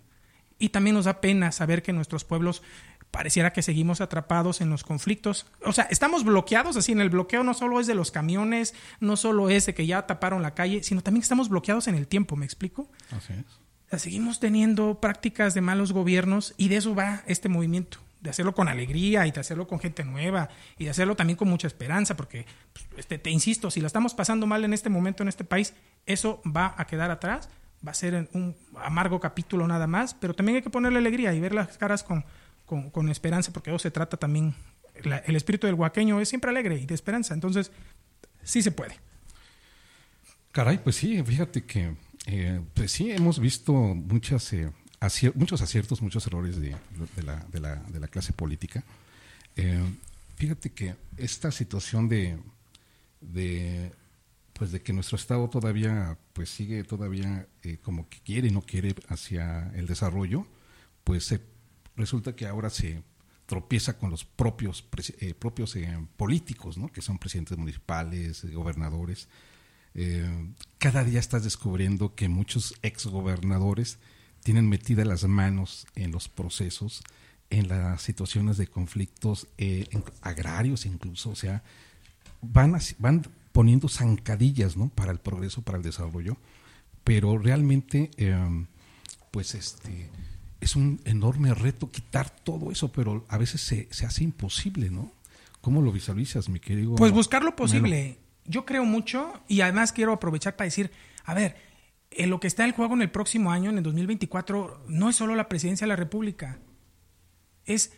[0.59, 2.61] y también nos da pena saber que nuestros pueblos
[3.09, 5.45] pareciera que seguimos atrapados en los conflictos.
[5.65, 9.17] O sea, estamos bloqueados así en el bloqueo no solo es de los camiones, no
[9.17, 12.07] solo es de que ya taparon la calle, sino también que estamos bloqueados en el
[12.07, 12.89] tiempo, ¿me explico?
[13.11, 13.45] Así es.
[13.87, 18.29] O sea, seguimos teniendo prácticas de malos gobiernos y de eso va este movimiento, de
[18.29, 21.67] hacerlo con alegría y de hacerlo con gente nueva y de hacerlo también con mucha
[21.67, 25.29] esperanza, porque, pues, este, te insisto, si la estamos pasando mal en este momento en
[25.29, 25.73] este país,
[26.05, 27.49] eso va a quedar atrás,
[27.85, 31.39] va a ser un amargo capítulo nada más, pero también hay que ponerle alegría y
[31.39, 32.23] ver las caras con,
[32.65, 34.53] con, esperanza, porque eso se trata también,
[35.03, 37.71] la- el espíritu del huaqueño es siempre alegre y de esperanza, entonces
[38.43, 38.95] sí se puede.
[40.51, 41.95] Caray, pues sí, fíjate que
[42.27, 44.71] eh, pues sí hemos visto muchas, eh,
[45.33, 46.75] muchos aciertos, muchos errores de,
[47.23, 48.83] la, clase política.
[49.55, 49.83] Eh,
[50.35, 52.37] fíjate que esta situación de,
[54.53, 58.61] pues de que nuestro estado todavía pues sigue todavía eh, como que quiere y no
[58.61, 60.45] quiere hacia el desarrollo,
[61.03, 61.33] pues
[61.95, 63.01] resulta que ahora se
[63.47, 64.85] tropieza con los propios
[65.19, 65.75] eh, propios
[66.15, 66.91] políticos, ¿no?
[66.91, 69.27] que son presidentes municipales, gobernadores.
[70.77, 73.97] Cada día estás descubriendo que muchos exgobernadores
[74.43, 77.03] tienen metidas las manos en los procesos,
[77.49, 79.87] en las situaciones de conflictos eh,
[80.21, 81.63] agrarios incluso, o sea,
[82.41, 84.89] van, así- van poniendo zancadillas ¿no?
[84.89, 86.37] para el progreso, para el desarrollo,
[87.03, 88.65] pero realmente, eh,
[89.31, 90.09] pues este,
[90.61, 95.11] es un enorme reto quitar todo eso, pero a veces se, se hace imposible, ¿no?
[95.61, 96.95] ¿Cómo lo visualizas, mi querido?
[96.95, 97.55] Pues buscar lo Melo?
[97.57, 98.17] posible.
[98.45, 100.89] Yo creo mucho y además quiero aprovechar para decir,
[101.25, 101.55] a ver,
[102.11, 105.15] en lo que está en juego en el próximo año, en el 2024, no es
[105.15, 106.59] solo la presidencia de la República,
[107.65, 107.93] es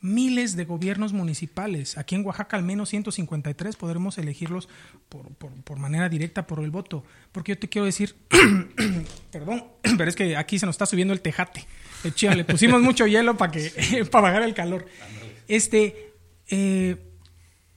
[0.00, 1.96] miles de gobiernos municipales.
[1.96, 4.68] Aquí en Oaxaca al menos 153 podremos elegirlos
[5.08, 7.04] por, por- manera directa por el voto.
[7.30, 8.16] Porque yo te quiero decir,
[9.30, 9.64] perdón,
[9.96, 11.64] pero es que aquí se nos está subiendo el tejate.
[12.04, 14.86] Eh, chía, le pusimos mucho hielo para que para bajar el calor.
[15.48, 16.12] Este,
[16.48, 16.96] eh,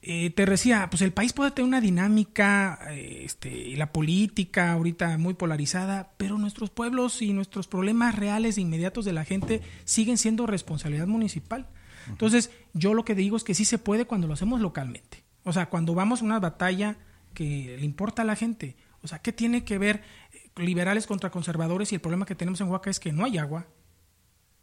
[0.07, 5.17] eh, te decía, pues el país puede tener una dinámica, eh, este, la política ahorita
[5.17, 10.19] muy polarizada, pero nuestros pueblos y nuestros problemas reales e inmediatos de la gente siguen
[10.19, 11.69] siendo responsabilidad municipal.
[12.07, 15.23] Entonces, yo lo que digo es que sí se puede cuando lo hacemos localmente.
[15.43, 16.99] O sea, cuando vamos a una batalla
[17.33, 18.77] que le importa a la gente.
[19.01, 21.91] O sea, ¿qué tiene que ver eh, liberales contra conservadores?
[21.91, 23.65] Y el problema que tenemos en Oaxaca es que no hay agua,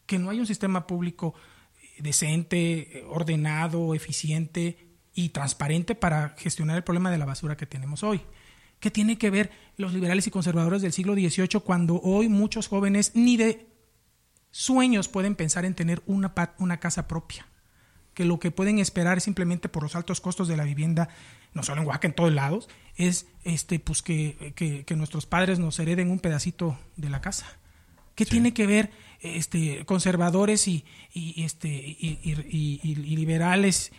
[0.07, 1.35] que no hay un sistema público
[1.83, 8.03] eh, decente, ordenado, eficiente, y transparente para gestionar el problema de la basura que tenemos
[8.03, 8.23] hoy.
[8.81, 13.13] ¿Qué tiene que ver los liberales y conservadores del siglo XVIII cuando hoy muchos jóvenes
[13.15, 13.69] ni de
[14.51, 17.47] sueños pueden pensar en tener una, una casa propia?
[18.13, 21.09] Que lo que pueden esperar simplemente por los altos costos de la vivienda,
[21.55, 25.79] no solo en Oaxaca, en todos lados, es este, pues que, que, nuestros padres nos
[25.79, 27.47] hereden un pedacito de la casa.
[28.15, 33.93] ¿Qué tiene que ver este, conservadores y, y este, y, y, liberales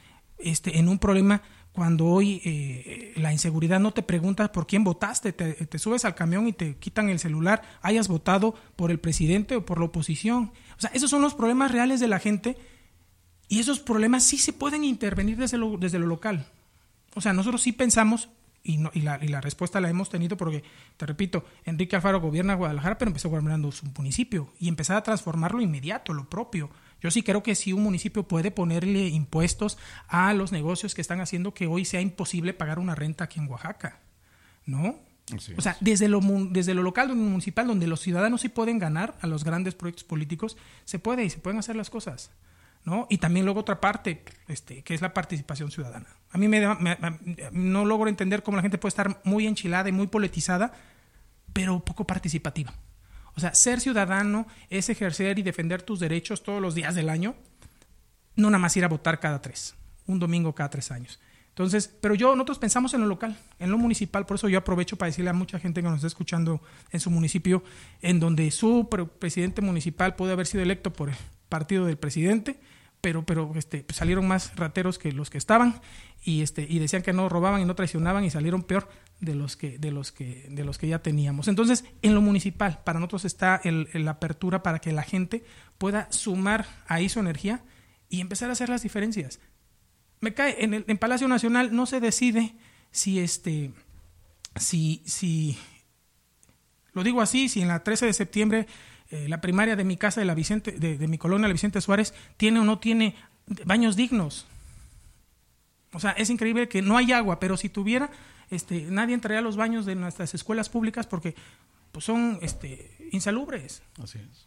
[0.44, 1.42] este, en un problema
[1.74, 6.48] cuando hoy eh, la inseguridad no te preguntas por quién votaste, te, subes al camión
[6.48, 10.54] y te quitan el celular, hayas votado por el presidente o por la oposición.
[10.78, 12.58] O sea, esos son los problemas reales de la gente
[13.50, 16.46] y esos problemas sí se pueden intervenir desde lo, desde lo local.
[17.16, 18.30] O sea, nosotros sí pensamos,
[18.64, 20.64] y, no, y, la, y la respuesta la hemos tenido porque,
[20.98, 25.60] te repito, Enrique Alfaro gobierna Guadalajara, pero empezó gobernando su municipio y empezar a transformarlo
[25.60, 26.70] inmediato, lo propio.
[27.04, 31.20] Yo sí creo que si un municipio puede ponerle impuestos a los negocios que están
[31.20, 34.00] haciendo que hoy sea imposible pagar una renta aquí en Oaxaca,
[34.66, 34.96] ¿no?
[35.58, 39.28] o sea, desde lo, desde lo local, municipal, donde los ciudadanos sí pueden ganar a
[39.28, 42.32] los grandes proyectos políticos, se puede y se pueden hacer las cosas.
[42.86, 43.08] ¿no?
[43.10, 46.08] Y también luego otra parte, este, que es la participación ciudadana.
[46.32, 46.62] A mí me,
[47.52, 50.74] no logro entender cómo la gente puede estar muy enchilada y muy politizada,
[51.52, 52.74] pero poco participativa.
[53.36, 57.36] O sea, ser ciudadano es ejercer y defender tus derechos todos los días del año,
[58.36, 61.20] no nada más ir a votar cada tres, un domingo cada tres años.
[61.50, 64.98] Entonces, pero yo, nosotros pensamos en lo local, en lo municipal, por eso yo aprovecho
[64.98, 67.64] para decirle a mucha gente que nos está escuchando en su municipio,
[68.02, 71.16] en donde su presidente municipal puede haber sido electo por el
[71.50, 72.60] partido del presidente,
[73.04, 75.82] pero, pero este, salieron más rateros que los que estaban
[76.24, 78.88] y, este, y decían que no robaban y no traicionaban y salieron peor
[79.20, 81.50] de los que, de los que, de los que ya teníamos.
[81.50, 85.44] Entonces, en lo municipal, para nosotros está la apertura para que la gente
[85.78, 87.66] pueda sumar ahí su energía
[88.08, 89.42] y empezar a hacer las diferencias.
[90.22, 92.56] Me cae, en el en Palacio Nacional no se decide
[92.92, 93.74] si este,
[94.56, 95.58] si, si,
[96.94, 98.68] lo digo así, si en la 13 de septiembre
[99.10, 101.82] eh, la primaria de mi casa, de, la Vicente, de, de mi colonia, la Vicente
[101.82, 103.16] Suárez, tiene o no tiene
[103.66, 104.46] baños dignos.
[105.94, 108.10] O sea, es increíble que no hay agua, pero si tuviera,
[108.50, 111.36] este, nadie entraría a los baños de nuestras escuelas públicas porque
[111.92, 113.84] pues, son este, insalubres.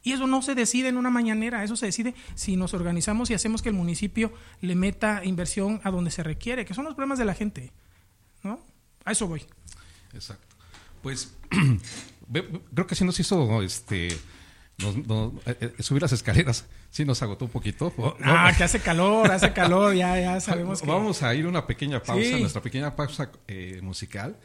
[0.03, 3.35] Y eso no se decide en una mañanera, eso se decide si nos organizamos y
[3.35, 7.19] hacemos que el municipio le meta inversión a donde se requiere, que son los problemas
[7.19, 7.73] de la gente.
[8.43, 8.61] ¿no?
[9.05, 9.45] A eso voy.
[10.13, 10.57] Exacto.
[11.03, 11.35] Pues
[12.75, 14.09] creo que sí nos hizo este,
[14.79, 17.93] eh, eh, subir las escaleras sí nos agotó un poquito.
[18.23, 20.87] Ah, que hace calor, hace calor, ya, ya sabemos que...
[20.87, 24.37] Vamos a ir a una pequeña pausa, nuestra pequeña pausa eh, musical.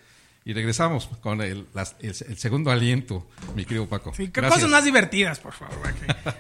[0.44, 1.68] Y regresamos con el,
[2.00, 4.12] el, segundo aliento, mi querido Paco.
[4.16, 5.78] Sí, cosas más divertidas, por favor.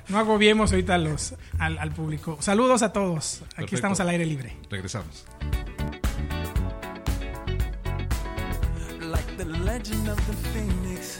[0.07, 2.35] no agobiemos ahorita los, al, al, público.
[2.41, 3.43] Saludos a todos.
[3.57, 4.57] Aquí estamos al aire libre.
[4.71, 5.25] Regresamos.
[9.01, 11.19] Like the legend of the phoenix,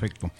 [0.00, 0.32] Perfecto.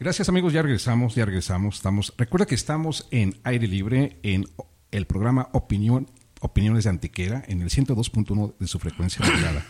[0.00, 1.76] Gracias amigos, ya regresamos, ya regresamos.
[1.76, 4.44] Estamos, recuerda que estamos en aire libre en
[4.90, 9.64] el programa Opinión, Opiniones de Antiquera en el 102.1 de su frecuencia modulada.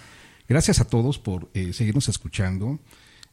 [0.48, 2.80] Gracias a todos por eh, seguirnos escuchando.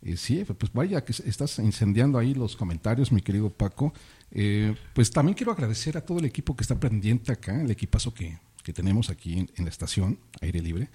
[0.02, 3.93] Eh, sí, pues vaya que estás incendiando ahí los comentarios, mi querido Paco.
[4.32, 8.13] Eh, pues también quiero agradecer a todo el equipo que está pendiente acá, el equipazo
[8.13, 10.89] que, que tenemos aquí en, en la estación, aire libre.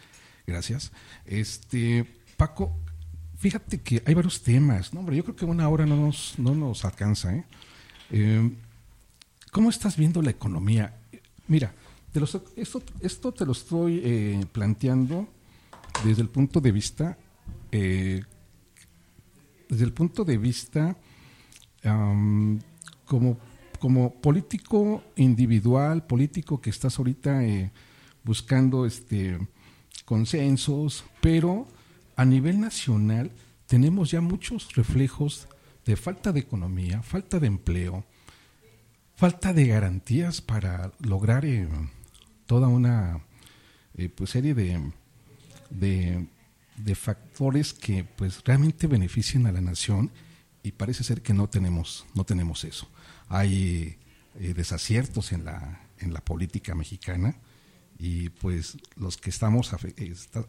[0.47, 0.93] Gracias.
[1.25, 2.05] Este,
[2.37, 2.79] Paco,
[3.39, 4.93] fíjate que hay varios temas.
[4.95, 7.35] Hombre, yo creo que una hora no nos, no nos alcanza.
[7.35, 7.45] ¿eh?
[8.11, 8.51] Eh,
[9.53, 10.95] ¿Cómo estás viendo la economía?
[11.49, 11.75] Mira,
[12.13, 15.29] te lo estoy- esto, esto te lo estoy eh, planteando
[16.05, 17.19] desde el punto de vista,
[17.73, 18.23] eh,
[19.69, 20.97] desde el punto de vista
[23.05, 23.39] como,
[23.79, 27.41] como político individual, político que estás ahorita
[28.25, 29.39] buscando este
[30.05, 31.69] consensos, pero
[32.17, 33.31] a nivel nacional
[33.67, 35.49] tenemos ya muchos reflejos
[35.85, 38.05] de falta de economía, falta de empleo,
[39.17, 41.69] falta de garantías para lograr eh,
[42.47, 43.21] toda una
[43.95, 44.81] eh, pues, serie de,
[45.71, 50.11] de, factores que pues realmente beneficien a la nación
[50.63, 52.89] y parece ser que no tenemos no tenemos eso.
[53.29, 53.99] Hay
[54.41, 57.37] eh, desaciertos en la en la política mexicana
[57.99, 59.71] y pues los que estamos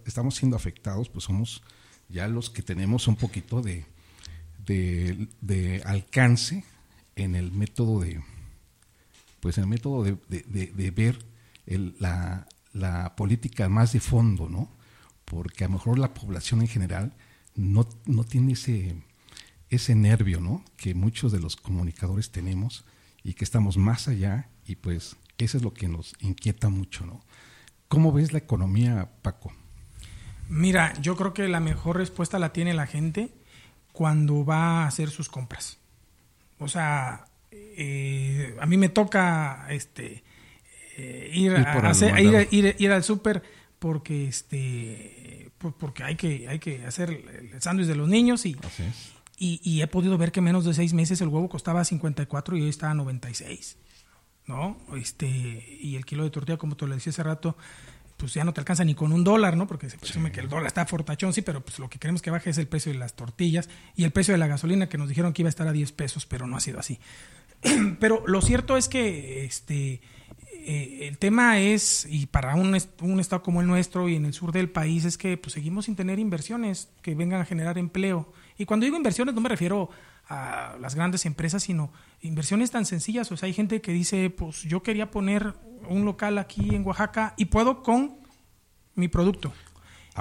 [0.05, 1.61] estamos siendo afectados pues somos
[2.09, 3.85] ya los que tenemos un poquito de
[4.65, 6.63] de, alcance
[7.15, 8.21] en el método de
[9.39, 11.19] pues el método de, de- ver
[11.99, 14.69] la, la política más de fondo, ¿no?
[15.25, 17.13] Porque a lo mejor la población en general
[17.55, 18.95] no, no tiene ese,
[19.69, 20.63] ese nervio, ¿no?
[20.75, 22.83] Que muchos de los comunicadores tenemos
[23.23, 27.21] y que estamos más allá y pues eso es lo que nos inquieta mucho, ¿no?
[27.87, 29.53] ¿Cómo ves la economía, Paco?
[30.49, 33.29] Mira, yo creo que la mejor respuesta la tiene la gente
[33.91, 35.77] cuando va a hacer sus compras.
[36.59, 40.23] O sea, eh, a mí me toca este
[40.97, 42.45] eh, ir, Ir a hacer- ir, mandado.
[42.51, 43.43] ir- ir al súper
[43.79, 48.55] porque este por- porque hay que hay que hacer el sándwich de los niños y,
[49.37, 52.61] y, y he podido ver que menos de seis meses el huevo costaba 54 y
[52.63, 53.77] hoy está a 96.
[54.47, 54.77] ¿No?
[54.95, 55.27] Este,
[55.81, 57.57] y el kilo de tortilla, como te lo decía hace rato,
[58.15, 59.67] pues ya no te alcanza ni con un dólar, ¿no?
[59.67, 62.31] Porque se presume que el dólar está fortachón, sí, pero pues lo que queremos que
[62.31, 65.09] baje es el precio de las tortillas y el precio de la gasolina, que nos
[65.09, 66.97] dijeron que iba a estar a 10 pesos, pero no ha sido así.
[67.99, 70.01] pero lo cierto es que este
[70.69, 74.25] eh, el tema es, y para un, est- un estado como el nuestro y en
[74.25, 77.77] el sur del país, es que pues, seguimos sin tener inversiones que vengan a generar
[77.77, 78.31] empleo.
[78.57, 79.89] Y cuando digo inversiones no me refiero
[80.29, 81.91] a las grandes empresas, sino
[82.21, 83.31] inversiones tan sencillas.
[83.31, 85.53] O sea, hay gente que dice, pues yo quería poner
[85.87, 88.17] un local aquí en Oaxaca y puedo con
[88.95, 89.53] mi producto.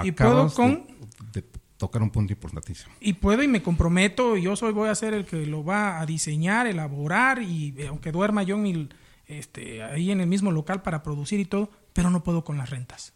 [0.03, 0.85] y puedo con...
[1.33, 2.93] de, de tocar un punto importantísimo.
[2.99, 5.99] Y puedo y me comprometo, y yo soy, voy a ser el que lo va
[5.99, 8.89] a diseñar, elaborar, y eh, aunque duerma yo en mi,
[9.25, 12.69] este, ahí en el mismo local para producir y todo, pero no puedo con las
[12.69, 13.13] rentas.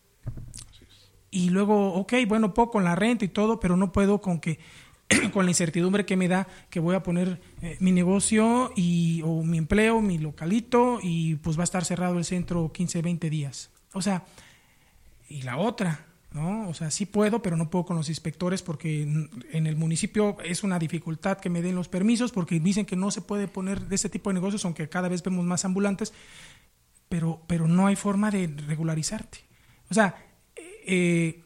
[1.29, 4.59] Y luego, ok, bueno, puedo con la renta y todo, pero no puedo con que
[5.33, 9.43] con la incertidumbre que me da que voy a poner eh, mi negocio y, o
[9.43, 13.71] mi empleo, mi localito y pues va a estar cerrado el centro 15, 20 días.
[13.93, 14.25] O sea,
[15.29, 16.69] y la otra, ¿no?
[16.69, 20.63] O sea, sí puedo, pero no puedo con los inspectores porque en el municipio es
[20.63, 23.95] una dificultad que me den los permisos porque dicen que no se puede poner de
[23.95, 26.13] este tipo de negocios, aunque cada vez vemos más ambulantes,
[27.09, 29.39] pero, pero no hay forma de regularizarte.
[29.89, 30.15] O sea,
[30.85, 31.43] eh,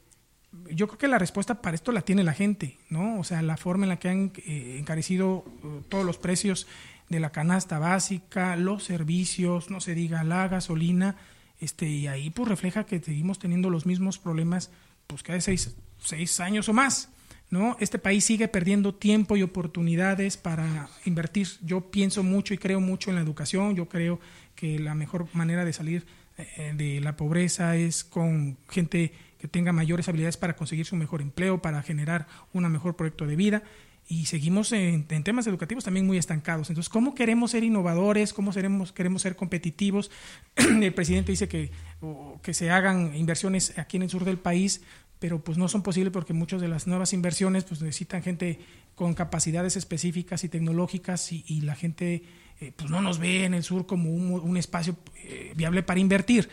[0.72, 3.20] yo creo que la respuesta para esto la tiene la gente, ¿no?
[3.20, 6.68] O sea, la forma en la que han eh, encarecido eh, todos los precios
[7.10, 11.16] de la canasta básica, los servicios, no se diga la gasolina,
[11.60, 14.72] este, y ahí pues refleja que seguimos teniendo los mismos problemas
[15.08, 17.10] pues cada seis, seis años o más,
[17.49, 17.78] ¿no?
[17.80, 21.47] Este país sigue perdiendo tiempo y oportunidades para invertir.
[21.62, 24.20] Yo pienso mucho y creo mucho en la educación, yo creo
[24.56, 26.06] que la mejor manera de salir
[26.38, 29.14] eh, de la pobreza es con gente
[29.46, 33.36] que tenga mayores habilidades para conseguir su mejor empleo, para generar un mejor proyecto de
[33.36, 33.64] vida.
[34.08, 36.70] Y seguimos en, en, temas educativos también muy estancados.
[36.70, 38.34] Entonces, ¿cómo queremos ser innovadores?
[38.34, 40.10] ¿Cómo seremos, queremos ser competitivos?
[40.56, 41.72] El presidente dice que,
[42.02, 44.82] o, que se hagan inversiones aquí en el sur del país,
[45.20, 48.60] pero pues no son posibles porque muchas de las nuevas inversiones pues necesitan gente
[48.96, 52.24] con capacidades específicas y tecnológicas y, y la gente
[52.62, 56.00] eh, pues no nos ve en el sur como un, un espacio eh, viable para
[56.00, 56.50] invertir.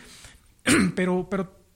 [0.95, 1.62] pero, pero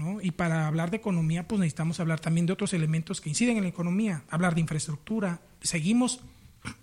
[0.00, 0.20] ¿no?
[0.20, 3.62] Y para hablar de economía, pues necesitamos hablar también de otros elementos que inciden en
[3.62, 5.40] la economía, hablar de infraestructura.
[5.60, 6.20] Seguimos,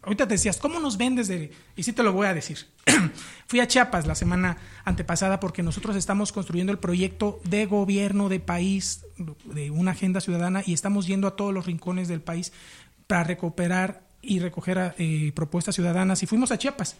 [0.03, 1.51] ahorita te decías, ¿cómo nos ven desde...?
[1.75, 2.67] Y sí te lo voy a decir.
[3.47, 8.39] Fui a Chiapas la semana antepasada porque nosotros estamos construyendo el proyecto de gobierno de
[8.39, 12.53] país, de una agenda ciudadana, y estamos yendo a todos los rincones del país
[13.07, 16.21] para recuperar y recoger eh, propuestas ciudadanas.
[16.21, 16.95] Y fuimos a Chiapas.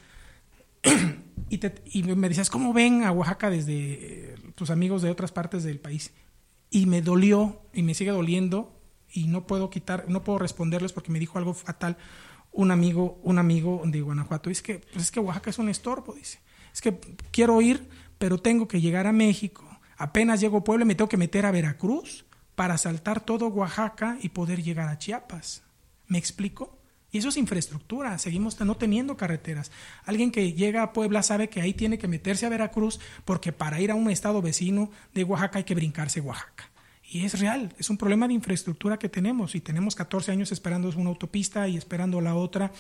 [1.50, 5.32] y, te, y, me decías, ¿cómo ven a Oaxaca desde eh, tus amigos de otras
[5.32, 6.14] partes del país?
[6.70, 8.80] Y me dolió y me sigue doliendo
[9.10, 11.98] y no puedo quitar, no puedo responderles porque me dijo algo fatal
[12.52, 14.50] un amigo, un amigo de Guanajuato.
[14.50, 16.40] Es que, pues es que Oaxaca es un estorbo, dice.
[16.74, 17.00] Es que
[17.32, 17.88] quiero ir,
[18.18, 19.64] pero tengo que llegar a México.
[19.98, 22.26] Apenas llego a Puebla me tengo que meter a Veracruz
[22.56, 25.64] para saltar todo Oaxaca y poder llegar a Chiapas.
[26.08, 26.77] ¿Me explico?
[27.12, 29.72] Y eso es infraestructura, seguimos no teniendo carreteras.
[30.06, 33.80] Alguien que llega a Puebla sabe que ahí tiene que meterse a Veracruz porque para
[33.80, 36.70] ir a un estado vecino de Oaxaca hay que brincarse Oaxaca.
[37.10, 40.90] Y es real, es un problema de infraestructura que tenemos y tenemos 14 años esperando
[40.98, 42.74] una autopista y esperando la otra,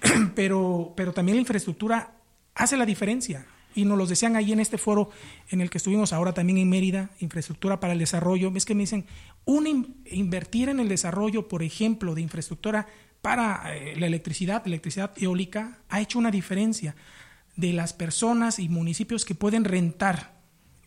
[0.36, 2.12] pero, pero también la infraestructura
[2.54, 3.46] hace la diferencia.
[3.74, 5.10] Y nos los decían ahí en este foro
[5.50, 8.52] en el que estuvimos ahora también en Mérida, infraestructura para el desarrollo.
[8.54, 9.06] Es que me dicen,
[9.44, 12.86] un invertir en el desarrollo, por ejemplo, de infraestructura
[13.22, 16.94] para eh, la electricidad, electricidad eólica, ha hecho una diferencia
[17.56, 20.38] de las personas y municipios que pueden rentar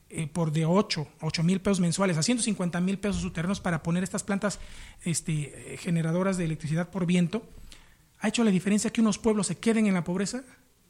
[0.10, 4.04] eh, por de 8, 8 mil pesos mensuales a 150 mil pesos sus para poner
[4.04, 4.60] estas plantas
[5.04, 7.48] este, generadoras de electricidad por viento,
[8.20, 10.44] ha hecho la diferencia que unos pueblos se queden en la pobreza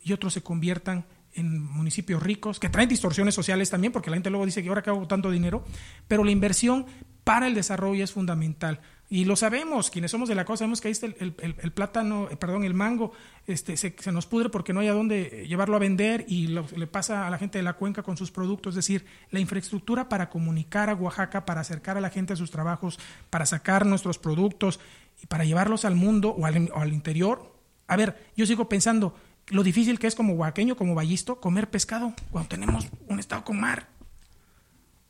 [0.04, 4.30] y otros se conviertan en municipios ricos, que traen distorsiones sociales también, porque la gente
[4.30, 5.64] luego dice que ahora hago tanto dinero,
[6.08, 6.86] pero la inversión
[7.24, 8.82] para el desarrollo es fundamental.
[9.14, 11.72] Y lo sabemos, quienes somos de la cosa, sabemos que ahí está el, el, el,
[11.74, 13.12] plátano, eh, perdón, el mango,
[13.46, 16.66] este, se, se, nos pudre porque no hay a dónde llevarlo a vender y lo,
[16.78, 18.72] le pasa a la gente de la cuenca con sus productos.
[18.72, 22.52] Es decir, la infraestructura para comunicar a Oaxaca, para acercar a la gente a sus
[22.52, 23.00] trabajos,
[23.30, 24.80] para sacar nuestros productos
[25.22, 27.54] y para llevarlos al mundo o al, al interior.
[27.88, 29.14] A ver, yo sigo pensando,
[29.50, 33.60] lo difícil que es como oaxaqueño, como ballisto, comer pescado cuando tenemos un estado con
[33.60, 33.90] mar.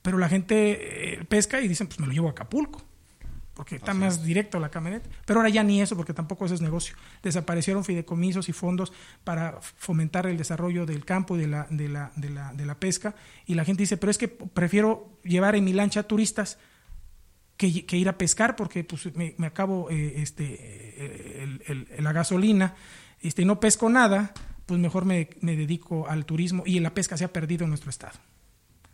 [0.01, 2.81] Pero la gente eh, pesca y dicen, pues me lo llevo a Acapulco,
[3.61, 4.23] porque está Así más es.
[4.23, 5.07] directo la camioneta.
[5.23, 6.95] Pero ahora ya ni eso, porque tampoco eso es negocio.
[7.21, 8.91] Desaparecieron fideicomisos y fondos
[9.23, 12.79] para fomentar el desarrollo del campo y de la, de la, de la, de la
[12.79, 13.13] pesca.
[13.45, 16.57] Y la gente dice, pero es que prefiero llevar en mi lancha turistas
[17.55, 22.03] que, que ir a pescar, porque pues, me, me acabo eh, este, eh, el, el,
[22.03, 22.73] la gasolina
[23.21, 24.33] este, y no pesco nada,
[24.65, 27.91] pues mejor me, me, dedico al turismo y la pesca se ha perdido en nuestro
[27.91, 28.17] estado.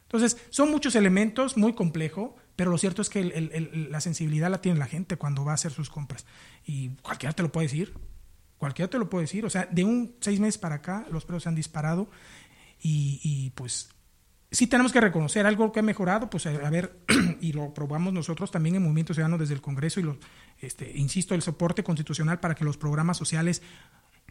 [0.04, 4.60] Entonces, son muchos elementos, muy complejo, pero lo cierto es que el, la sensibilidad la
[4.60, 6.26] tiene la gente cuando va a hacer sus compras.
[6.66, 7.94] Y cualquiera te lo puede decir,
[8.58, 9.46] cualquiera te lo puede decir.
[9.46, 12.10] O sea, de un seis meses para acá los precios se han disparado
[12.82, 13.90] y, y pues
[14.52, 17.00] sí tenemos que reconocer algo que ha mejorado, pues a, ver,
[17.42, 20.18] y lo probamos nosotros también en Movimiento Ciudadano desde el Congreso y lo,
[20.60, 23.62] este, insisto, el soporte constitucional para que los programas sociales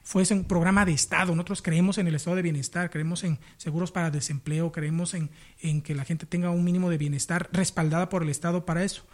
[0.07, 1.35] fuese un programa de Estado.
[1.35, 5.31] Nosotros creemos en el estado de bienestar, creemos en seguros para desempleo, creemos en,
[5.83, 9.05] que la gente tenga un mínimo de bienestar respaldada por el Estado para eso.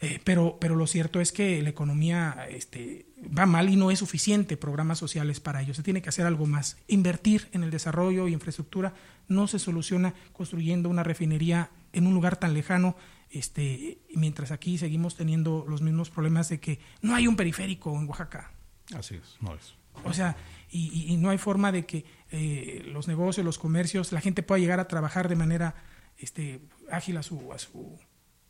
[0.00, 4.00] Eh, pero, pero lo cierto es que la economía este, va mal y no es
[4.00, 5.72] suficiente programas sociales para ello.
[5.72, 6.78] Se tiene que hacer algo más.
[6.88, 8.94] Invertir en el desarrollo y infraestructura
[9.28, 12.96] no se soluciona construyendo una refinería en un lugar tan lejano,
[13.30, 18.08] este, mientras aquí seguimos teniendo los mismos problemas de que no hay un periférico en
[18.08, 18.50] Oaxaca.
[18.92, 19.80] Así es, no es.
[20.04, 20.36] O sea,
[20.70, 24.58] y, y- no hay forma de que eh, los negocios, los comercios, la gente pueda
[24.58, 25.74] llegar a trabajar de manera
[26.18, 27.98] este, ágil a su, a su,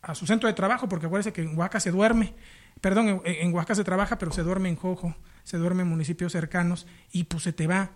[0.03, 2.35] a su centro de trabajo, porque acuérdense que en Oaxaca se duerme,
[2.81, 6.33] perdón, en, en Oaxaca se trabaja, pero se duerme en Jojo, se duerme en municipios
[6.33, 7.91] cercanos, y pues se te va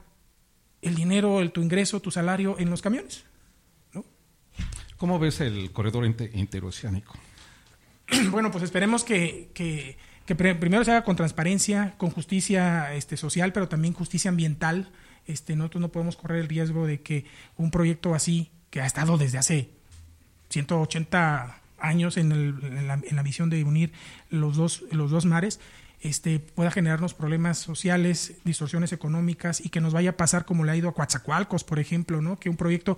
[0.83, 3.25] el dinero, el, tu ingreso, tu salario en los camiones.
[3.93, 4.05] ¿no?
[4.97, 7.15] ¿Cómo ves el corredor inte- interoceánico?
[8.31, 9.97] bueno, pues esperemos que, que-
[10.27, 14.91] que primero se haga con transparencia, con justicia este, social, pero también justicia ambiental.
[15.27, 17.25] Este, nosotros no podemos correr el riesgo de que
[17.57, 19.71] un proyecto así, que ha estado desde hace
[20.51, 23.93] 180 años en, el- en la, en la visión de unir
[24.31, 25.61] los dos, los dos mares,
[26.01, 30.73] este, pueda generarnos problemas sociales, distorsiones económicas y que nos vaya a pasar como le
[30.73, 32.39] ha ido a Coatzacoalcos, por ejemplo, ¿no?
[32.39, 32.97] que un proyecto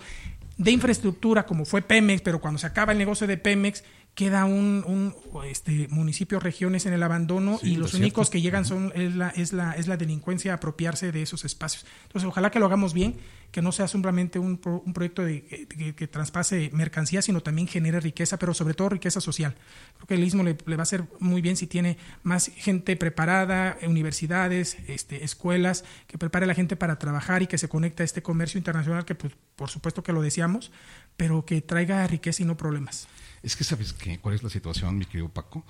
[0.56, 3.84] de infraestructura como fue Pemex, pero cuando se acaba el negocio de Pemex
[4.18, 5.14] queda un, un
[5.46, 9.28] este, municipio, regiones en el abandono Sí, y los únicos que llegan son es la,
[9.28, 11.86] es, la, es la delincuencia a apropiarse de esos espacios.
[12.02, 13.14] Entonces, ojalá que lo hagamos bien,
[13.52, 17.68] que no sea simplemente un, pro- un proyecto de, que, que traspase mercancía, sino también
[17.68, 19.54] genere riqueza, pero sobre todo riqueza social.
[19.94, 22.96] Creo que el istmo le, le va a hacer muy bien si tiene más gente
[22.96, 28.02] preparada, universidades, este, escuelas, que prepare a la gente para trabajar y que se conecte
[28.02, 30.72] a este comercio internacional que, pues, por supuesto que lo deseamos,
[31.16, 33.06] pero que traiga riqueza y no problemas.
[33.48, 34.18] Es que sabes qué?
[34.18, 35.64] cuál es la situación, mi querido Paco.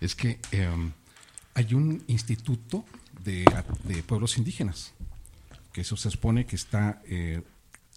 [0.00, 0.68] Es que eh,
[1.54, 2.84] hay un instituto
[3.24, 3.44] de,
[4.06, 4.92] pueblos indígenas
[5.72, 7.42] que eso se supone que está eh,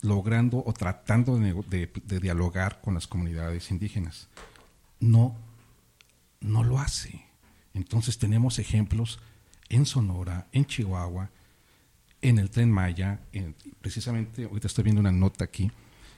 [0.02, 4.30] logrando o tratando de, de- dialogar con las comunidades indígenas.
[5.00, 5.36] No,
[6.42, 7.24] no lo hace.
[7.76, 9.20] Entonces tenemos ejemplos
[9.70, 11.30] en Sonora, en Chihuahua,
[12.24, 15.72] en el tren Maya, en- precisamente ahorita estoy viendo una nota aquí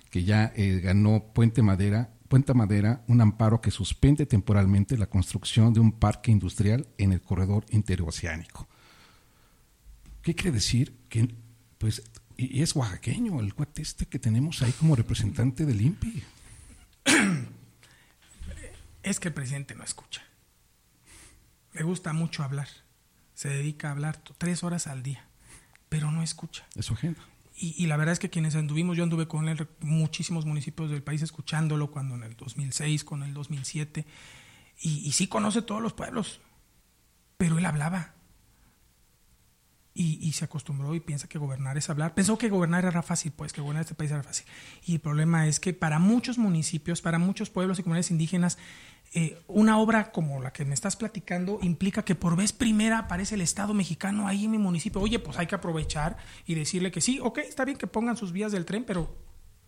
[0.09, 5.73] que ya eh, ganó Puente Madera, Puente Madera un amparo que suspende temporalmente la construcción
[5.73, 8.67] de un parque industrial en el corredor interoceánico.
[10.21, 10.97] ¿Qué quiere decir?
[11.09, 11.35] Que
[11.77, 12.01] pues
[12.37, 16.23] y es oaxaqueño el cuate este que tenemos ahí como representante del INPI.
[19.03, 20.23] Es que el presidente no escucha.
[21.73, 22.67] Le gusta mucho hablar.
[23.35, 25.27] Se dedica a hablar tres horas al día,
[25.89, 26.65] pero no escucha.
[26.75, 27.21] Es su agenda.
[27.57, 31.03] Y, y la verdad es que quienes anduvimos, yo anduve con él muchísimos municipios del
[31.03, 34.05] país escuchándolo cuando en el 2006, con el 2007,
[34.81, 36.41] y, y sí conoce todos los pueblos,
[37.37, 38.13] pero él hablaba.
[39.97, 42.13] Y, y se acostumbró y piensa que gobernar es hablar.
[42.13, 44.45] Pensó que gobernar era fácil, pues que gobernar este país era fácil.
[44.85, 48.57] Y el problema es que para muchos municipios, para muchos pueblos y comunidades indígenas,
[49.18, 53.36] eh, una obra como la que me estás platicando implica que por vez primera aparece
[53.36, 54.99] el Estado mexicano ahí en mi municipio.
[54.99, 58.34] Oye, pues hay que aprovechar y decirle que sí, ok, está bien que pongan sus
[58.34, 59.16] vías del tren, pero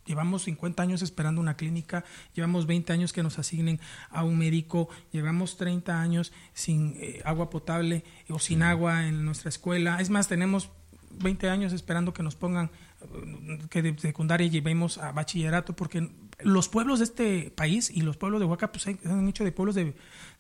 [0.06, 4.88] Llevamos 50 años esperando una clínica, llevamos 20 años que nos asignen a un médico,
[5.12, 10.00] llevamos 30 años sin eh, agua potable o sin agua en nuestra escuela.
[10.00, 10.70] Es más, tenemos
[11.12, 12.72] 20 años esperando que nos pongan,
[13.02, 18.17] eh, que de secundaria llevemos a bachillerato, porque los pueblos de este país y los
[18.17, 19.95] pueblos de Oaxaca pues, han- han hecho de pueblos de,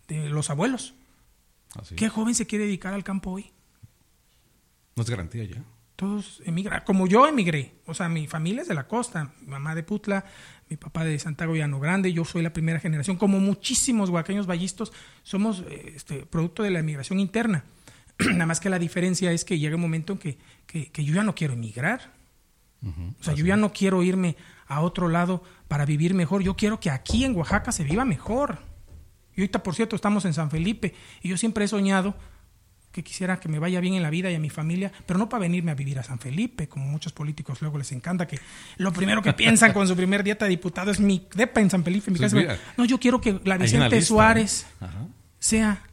[0.07, 0.93] de los abuelos.
[1.75, 1.95] Así.
[1.95, 3.51] ¿Qué joven se quiere dedicar al campo hoy?
[4.95, 5.63] No es garantía ya.
[5.95, 9.73] todos emigran, como yo emigré, o sea, mi familia es de la costa, mi mamá
[9.73, 10.25] de Putla,
[10.69, 14.93] mi papá de Santiago Llano Grande, yo soy la primera generación, como muchísimos huaqueños vallistos,
[15.23, 17.63] somos eh, este, producto de la emigración interna.
[18.19, 20.37] Nada más que la diferencia es que llega un momento en que,
[20.67, 22.13] que, que yo ya no quiero emigrar.
[23.19, 24.35] O sea, yo ya no quiero irme
[24.67, 28.59] a otro lado para vivir mejor, yo quiero que aquí en Oaxaca se viva mejor.
[29.35, 32.15] Y ahorita, por cierto, estamos en San Felipe y yo siempre he soñado
[32.91, 35.29] que quisiera que me vaya bien en la vida y a mi familia, pero no
[35.29, 38.39] para venirme a vivir a San Felipe, como muchos políticos luego les encanta que
[38.77, 41.83] lo primero que piensan con su primer dieta de diputado es mi depa en San
[41.83, 42.41] Felipe, mi Pues casa.
[42.41, 44.85] mira, No, yo quiero que la Vicente lista, Suárez ¿eh?
[45.39, 45.83] Sea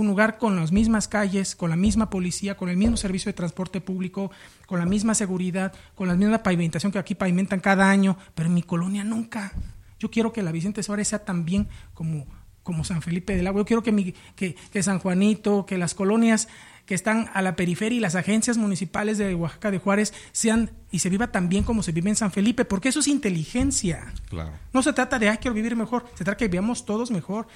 [0.00, 3.34] un lugar con las mismas calles, con la misma policía, con el mismo servicio de
[3.34, 4.30] transporte público,
[4.66, 8.54] con la misma seguridad, con la misma pavimentación que aquí pavimentan cada año, pero en
[8.54, 9.52] mi colonia nunca.
[9.98, 12.26] Yo quiero que la Vicente Suárez sea también como,
[12.62, 13.62] como San Felipe del Agua.
[13.62, 16.48] Yo quiero que, mi, que, que San Juanito, que las colonias
[16.88, 21.00] que están a la periferia y las agencias municipales de Oaxaca de Juárez sean y
[21.00, 24.14] se viva tan bien como se vive en San Felipe, porque eso es inteligencia.
[24.30, 24.52] Claro.
[24.72, 27.46] No se trata de, ay, quiero vivir mejor, se trata de que vivamos todos mejor.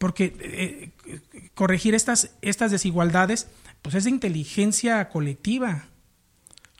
[0.00, 1.20] Porque eh,
[1.52, 3.48] corregir estas, estas desigualdades
[3.82, 5.84] pues es de inteligencia colectiva.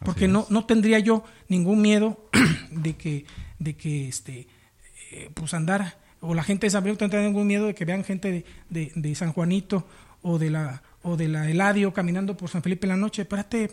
[0.02, 2.30] Porque no, no tendría yo ningún miedo
[2.70, 3.26] de que,
[3.58, 4.48] de que este,
[5.12, 7.84] eh, pues andar, o la gente de San Benito no tendría ningún miedo de que
[7.84, 9.86] vean gente de, de- de San Juanito
[10.22, 13.22] o de la o de la Eladio caminando por San Felipe en la noche.
[13.22, 13.70] Espérate,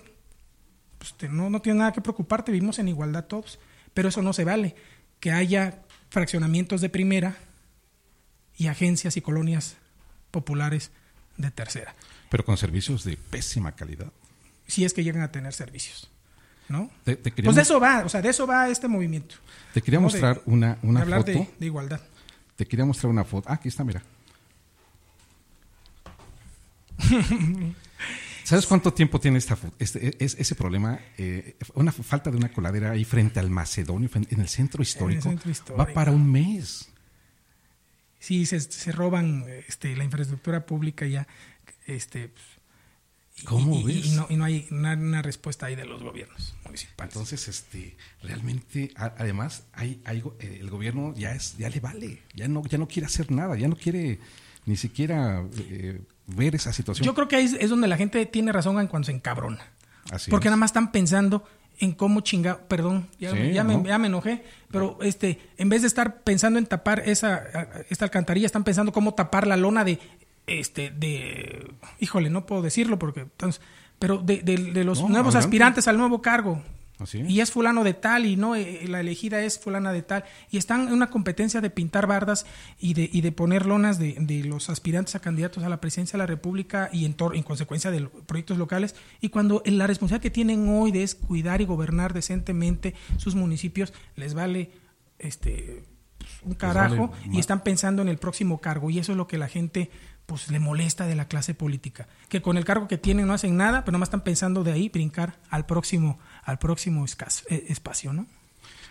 [0.97, 3.59] pues te- no, no tienes nada que preocuparte, vivimos en igualdad todos.
[3.93, 4.75] Pero eso no se vale.
[5.21, 7.37] Que haya fraccionamientos de primera
[8.57, 9.75] y agencias y colonias
[10.31, 10.91] populares
[11.37, 11.95] de tercera.
[12.29, 14.11] Pero con servicios de pésima calidad.
[14.67, 16.09] Si es que llegan a tener servicios.
[16.69, 16.91] ¿No?
[17.05, 19.35] Te, te quería, Pues de eso va, o sea, de eso va este movimiento.
[19.73, 21.31] te quería mostrar De- una, una hablar foto.
[21.31, 22.01] de, de igualdad.
[22.57, 23.47] Te quería mostrar una foto.
[23.49, 24.01] Ah, aquí está, mira.
[28.43, 30.99] ¿Sabes cuánto tiempo tiene esta este, es- ese problema?
[31.17, 35.21] Eh, una falta de una coladera ahí frente al Macedonio, frente- en el centro histórico.
[35.23, 36.89] centro Va para un mes.
[38.27, 41.27] Sí, se, se roban este, la infraestructura pública ya.
[41.85, 42.33] Este,
[43.37, 44.05] y- ¿Cómo y, ves?
[44.07, 47.13] y no, y no hay una, una respuesta ahí de los gobiernos municipales.
[47.15, 52.21] Entonces, este, realmente, a- además, hay, hay eh, el gobierno ya es, ya le vale,
[52.33, 54.19] ya no, ya no quiere hacer nada, ya no quiere
[54.65, 57.05] ni siquiera eh, ver esa situación.
[57.05, 59.61] Yo creo que ahí es, es donde la gente tiene razón en cuando se encabrona.
[60.11, 60.51] Así Porque es.
[60.51, 61.47] nada más están pensando
[61.79, 65.69] en cómo chingar, perdón, ya, Sí, me- ya, me, ya me enojé, pero este, en
[65.69, 67.43] vez de estar pensando en tapar esa
[67.89, 69.99] esta alcantarilla, están pensando cómo tapar la lona de
[70.47, 73.61] este de híjole, no puedo decirlo porque entonces,
[73.99, 75.47] pero de, de- de los No, nuevos adelante.
[75.47, 76.61] aspirantes al nuevo cargo.
[76.99, 77.29] Así es.
[77.29, 80.23] Y es fulano de tal y no eh, la elegida es fulana de tal.
[80.49, 82.45] Y están en una competencia de pintar bardas
[82.79, 86.17] y de, y de poner lonas de, de los aspirantes a candidatos a la presidencia
[86.17, 88.95] de la República y en, en consecuencia de proyectos locales.
[89.21, 93.93] Y cuando la responsabilidad que tienen hoy de es cuidar y gobernar decentemente sus municipios
[94.15, 94.71] les vale
[95.19, 95.83] este
[96.17, 98.89] pues, un carajo vale y están pensando en el próximo cargo.
[98.89, 99.89] Y eso es lo que la gente
[100.25, 102.07] pues le molesta de la clase política.
[102.27, 104.89] Que con el cargo que tienen no hacen nada pero nomás están pensando de ahí
[104.89, 108.25] brincar al próximo al próximo escaso- eh, espacio no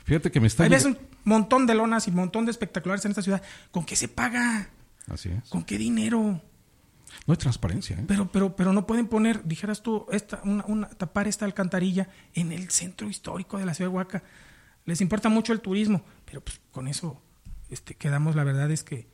[0.04, 3.10] Fíjate que me está ves un montón de lonas y un montón de espectaculares en
[3.10, 3.42] esta ciudad
[3.72, 4.68] con qué se paga
[5.08, 5.48] Así es.
[5.50, 6.40] con qué dinero
[7.26, 7.96] No hay transparencia.
[7.98, 8.04] ¿eh?
[8.06, 12.52] pero pero pero no pueden poner dijeras tú esta una, una- tapar esta alcantarilla en
[12.52, 14.22] el centro histórico de la ciudad de Oaxaca
[14.84, 17.20] les importa mucho el turismo pero pues con eso
[17.70, 19.08] este quedamos la verdad es que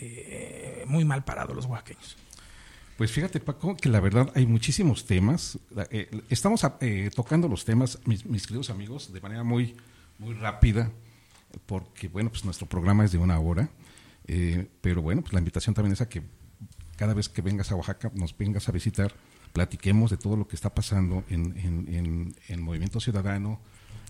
[0.00, 2.16] eh, muy mal parados los oaxaqueños
[2.98, 5.56] Pues fíjate, Paco, que la verdad hay muchísimos temas.
[5.92, 9.76] Eh, estamos eh, tocando los temas, mis, mis queridos amigos, de manera muy,
[10.18, 10.90] muy rápida,
[11.66, 13.70] porque, bueno, pues nuestro programa es de una hora.
[14.26, 16.22] eh, pero bueno, pues la invitación también es a que
[16.96, 19.14] cada vez que vengas a Oaxaca, nos vengas a visitar,
[19.52, 23.60] platiquemos de todo lo que está pasando en, en, en- en Movimiento Ciudadano,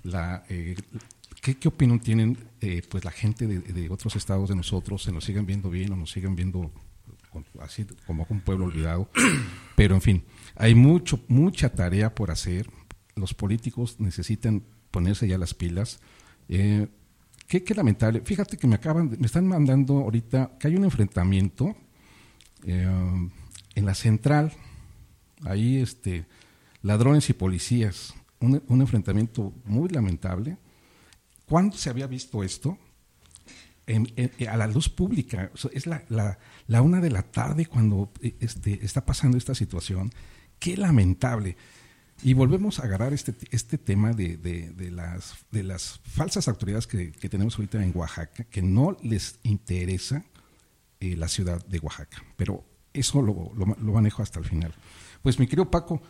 [0.02, 0.74] la, eh,
[1.42, 5.02] ¿qué, qué opinión tienen eh, pues la gente de, de otros estados de nosotros?
[5.02, 6.72] ¿Se nos siguen viendo bien o nos siguen viendo
[7.60, 9.10] así como un pueblo olvidado?
[9.76, 10.24] Pero en fin,
[10.56, 12.70] hay mucho, mucha tarea por hacer.
[13.14, 16.00] Los políticos necesitan ponerse ya las pilas.
[16.48, 16.88] Eh,
[17.46, 18.22] qué, qué lamentable.
[18.24, 21.76] Fíjate que me acaban, me están mandando ahorita que hay un enfrentamiento
[22.64, 22.88] eh,
[23.74, 24.52] en la central.
[25.44, 26.26] Ahí, este,
[26.82, 28.14] ladrones y policías.
[28.40, 30.56] Un, un enfrentamiento muy lamentable.
[31.46, 32.78] ¿Cuándo se había visto esto?
[33.88, 35.50] En- en- a la luz pública.
[35.54, 39.36] O sea, es la, la, la una de la tarde cuando eh, este, está pasando
[39.36, 40.12] esta situación.
[40.60, 41.56] Qué lamentable.
[42.22, 46.86] Y volvemos a agarrar este, este tema de, de- de las, de las falsas autoridades
[46.86, 50.24] que, que tenemos ahorita en Oaxaca, que no les interesa
[51.00, 52.22] eh, la ciudad de Oaxaca.
[52.36, 54.74] Pero eso lo, lo, lo manejo hasta el final.
[55.22, 56.02] Pues mi querido Paco,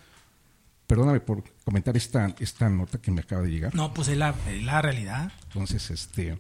[0.86, 3.74] perdóname por comentar esta, esta nota que me acaba de llegar.
[3.74, 6.38] no pues es la, es la realidad Entonces, este,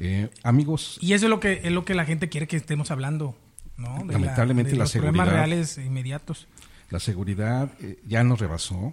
[0.00, 2.90] eh, amigos, y eso es lo que es lo que la gente quiere que estemos
[2.90, 3.36] hablando
[3.76, 6.48] no De Lamentablemente de la los problemas reales e inmediatos
[6.90, 8.92] la seguridad eh, ya nos rebasó.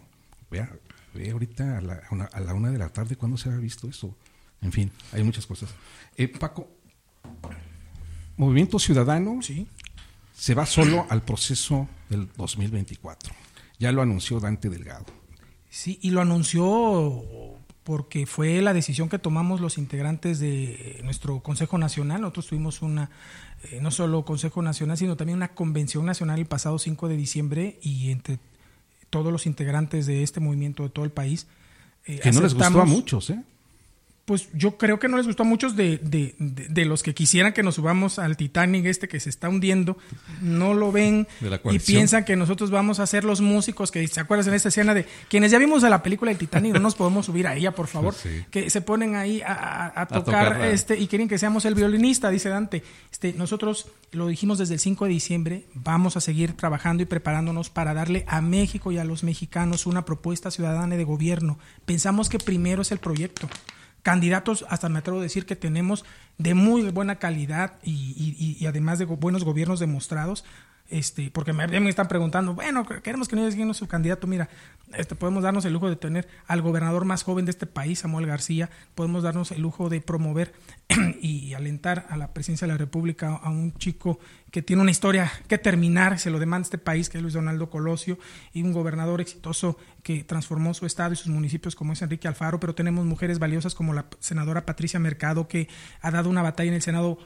[0.50, 0.72] Vea,
[1.14, 3.58] ve ahorita a la, a una, a la una de la tarde, ¿cuándo se ha
[3.58, 4.16] visto eso?
[4.62, 5.70] En fin, hay muchas cosas.
[6.16, 6.70] Eh, Paco,
[8.38, 9.68] Movimiento Ciudadano sí
[10.34, 13.34] se va solo al proceso del 2024.
[13.80, 15.06] Ya lo anunció Dante Delgado.
[15.70, 16.64] Sí, y lo anunció
[17.88, 22.20] porque fue la decisión que tomamos los integrantes de nuestro Consejo Nacional.
[22.20, 23.10] Nosotros tuvimos una,
[23.72, 27.80] eh, no solo Consejo Nacional, sino también una convención nacional el pasado 5 de diciembre
[27.82, 28.40] y entre
[29.10, 31.48] todos los integrantes de este movimiento de todo el país.
[32.06, 33.42] eh, Que no les gustó a muchos, ¿eh?
[34.28, 37.14] Pues yo creo que no les gustó a muchos de, de, de- de los que
[37.16, 39.98] quisieran que nos subamos al Titanic este que se está hundiendo.
[40.42, 41.30] No lo ven
[41.74, 44.94] y piensan que nosotros vamos a ser los músicos que, ¿se acuerdan en esta escena
[44.94, 47.72] de quienes ya vimos a la película del Titanic, no nos podemos subir a ella,
[47.74, 48.14] por favor?
[48.14, 48.44] Sí.
[48.52, 52.30] Que se ponen ahí a, a- a tocar, este y quieren que seamos el violinista,
[52.30, 52.84] dice Dante.
[53.10, 57.70] Este, nosotros lo dijimos desde el 5 de diciembre, vamos a seguir trabajando y preparándonos
[57.70, 61.58] para darle a México y a los mexicanos una propuesta ciudadana de gobierno.
[61.86, 63.48] Pensamos que primero es el proyecto.
[64.04, 66.06] Candidatos, hasta me atrevo a decir que tenemos
[66.38, 70.46] de muy buena calidad y, y- y- además de buenos gobiernos demostrados.
[70.90, 74.26] Este, porque me, están preguntando, bueno, queremos que nos digan su candidato.
[74.26, 74.48] Mira,
[74.94, 78.26] este, podemos darnos el lujo de tener al gobernador más joven de este país, Samuel
[78.26, 78.70] García.
[78.96, 80.54] Podemos darnos el lujo de promover
[81.22, 84.20] y alentar a la presidencia de la República a un chico
[84.50, 87.70] que tiene una historia que terminar, se lo demanda este país, que es Luis Donaldo
[87.70, 88.18] Colosio,
[88.54, 92.62] y un gobernador exitoso que transformó su estado y sus municipios como es Enrique Alfaro,
[92.62, 95.68] pero tenemos mujeres valiosas como la senadora Patricia Mercado, que
[96.00, 97.18] ha dado una batalla en el Senado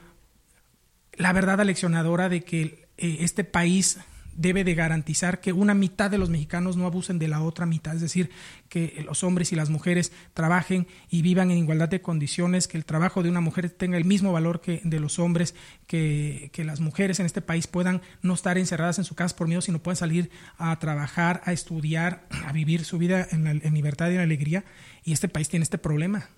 [1.14, 3.98] la verdad aleccionadora de que eh, este país
[4.34, 7.94] debe de garantizar que una mitad de los mexicanos no abusen de la otra mitad,
[7.94, 8.30] es decir,
[8.70, 12.86] que los hombres y las mujeres trabajen y vivan en igualdad de condiciones, que el
[12.86, 15.54] trabajo de una mujer tenga el mismo valor que de los hombres,
[15.86, 19.48] que, que las mujeres en este país puedan no estar encerradas en su casa por
[19.48, 23.74] miedo, sino puedan salir a trabajar, a estudiar, a vivir su vida en, la- en
[23.74, 24.64] libertad y en alegría.
[25.04, 26.30] Y este país tiene este problema.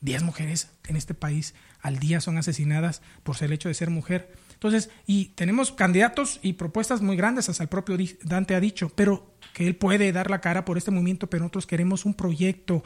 [0.00, 4.34] 10 mujeres en este país al día son asesinadas por el hecho de ser mujer.
[4.64, 9.34] Entonces, y tenemos candidatos y propuestas muy grandes, hasta el propio Dante ha dicho, pero
[9.52, 12.82] que él puede dar la cara por este movimiento, pero nosotros queremos un proyecto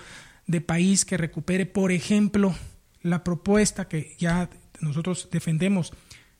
[0.48, 2.52] de país que recupere, por ejemplo,
[3.00, 4.50] la propuesta que ya
[4.80, 5.92] nosotros defendemos.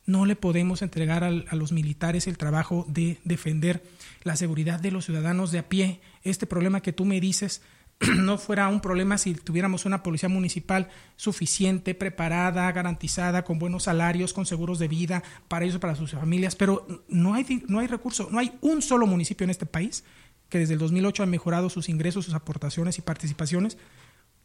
[0.05, 3.81] No le podemos entregar a los militares el trabajo de defender
[4.23, 6.01] la seguridad de los ciudadanos de a pie.
[6.23, 7.61] Este problema que tú me dices,
[8.17, 14.33] no fuera un problema si tuviéramos una policía municipal suficiente, preparada, garantizada, con buenos salarios,
[14.33, 18.29] con seguros de vida para ellos para sus familias, pero no hay, no hay recurso,
[18.31, 20.03] no hay un solo municipio en este país
[20.47, 23.77] que desde el 2008 ha mejorado sus ingresos, sus aportaciones y participaciones,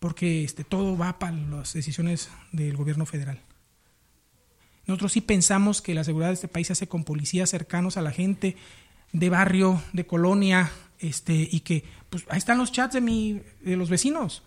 [0.00, 3.40] porque este, todo va para las decisiones del gobierno federal.
[4.86, 8.02] Nosotros sí pensamos que la seguridad de este país se hace con policías cercanos a
[8.02, 8.56] la gente,
[9.12, 13.76] de barrio, de colonia, este, y que pues ahí están los chats de mi, de
[13.76, 14.42] los vecinos.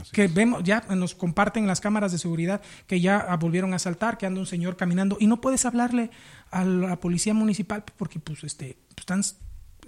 [0.00, 0.32] Así Que es.
[0.34, 4.40] vemos, ya nos comparten las cámaras de seguridad que ya volvieron a asaltar, que anda
[4.40, 6.10] un señor caminando, y no puedes hablarle
[6.50, 9.22] a la policía municipal porque pues este están,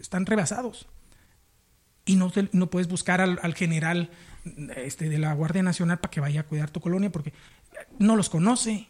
[0.01, 0.87] están rebasados.
[2.05, 4.11] Y no, te- no puedes buscar al, al general
[4.77, 7.33] este, de la Guardia Nacional para que vaya a cuidar tu colonia porque
[7.99, 8.89] no los conoce.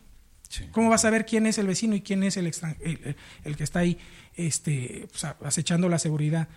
[0.48, 0.64] Sí.
[0.72, 2.46] ¿Cómo vas a ver quién es el vecino y quién es el,
[2.80, 3.98] el, el- que está ahí
[4.34, 6.48] este, pues, acechando la seguridad?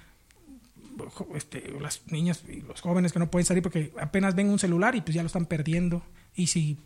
[1.36, 4.96] Este, las niñas y los jóvenes que no pueden salir porque apenas ven un celular
[4.96, 6.04] y pues ya lo están perdiendo.
[6.36, 6.78] Y si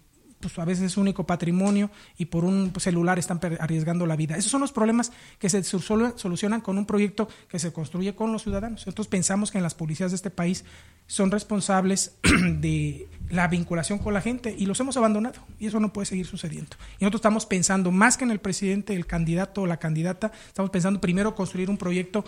[0.41, 4.36] pues a veces es único patrimonio y por un celular están arriesgando la vida.
[4.36, 8.43] Esos son los problemas que se solucionan con un proyecto que se construye con los
[8.43, 8.82] ciudadanos.
[8.82, 10.66] Nosotros pensamos que en las policías de este país
[11.07, 15.93] son responsables de la vinculación con la gente y los hemos abandonado y eso no
[15.93, 16.76] puede seguir sucediendo.
[16.99, 20.72] Y nosotros estamos pensando más que en el presidente, el candidato o la candidata, estamos
[20.72, 22.26] pensando primero construir un proyecto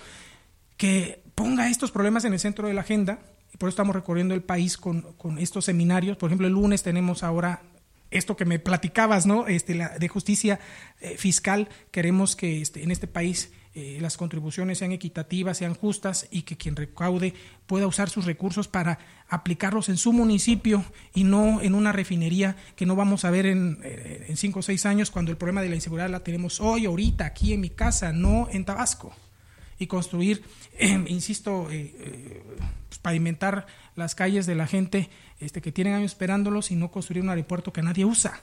[0.77, 3.19] que ponga estos problemas en el centro de la agenda
[3.53, 6.17] y por eso estamos recorriendo el país con, con estos seminarios.
[6.17, 7.61] Por ejemplo, el lunes tenemos ahora
[8.09, 9.47] esto que me platicabas, ¿no?
[9.47, 10.59] Este, la, de justicia
[11.01, 11.69] eh, fiscal.
[11.91, 16.57] Queremos que este, en este país eh, las contribuciones sean equitativas, sean justas y que
[16.57, 17.33] quien recaude
[17.65, 22.85] pueda usar sus recursos para aplicarlos en su municipio y no en una refinería que
[22.85, 25.69] no vamos a ver en, eh, en cinco o seis años cuando el problema de
[25.69, 29.13] la inseguridad la tenemos hoy, ahorita, aquí en mi casa, no en Tabasco
[29.83, 30.43] y construir,
[30.77, 32.43] eh, insisto, eh, eh,
[32.87, 35.09] pues, pavimentar las calles de la gente
[35.39, 38.41] este, que tienen años esperándolos y no construir un aeropuerto que nadie usa.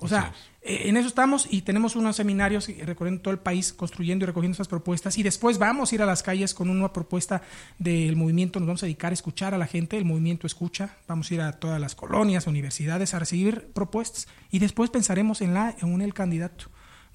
[0.00, 4.24] O sea, eh, en eso estamos y tenemos unos seminarios recorriendo todo el país, construyendo
[4.24, 7.40] y recogiendo esas propuestas y después vamos a ir a las calles con una propuesta
[7.78, 11.30] del movimiento, nos vamos a dedicar a escuchar a la gente, el movimiento escucha, vamos
[11.30, 15.74] a ir a todas las colonias, universidades a recibir propuestas y después pensaremos en, la,
[15.80, 16.66] en el candidato.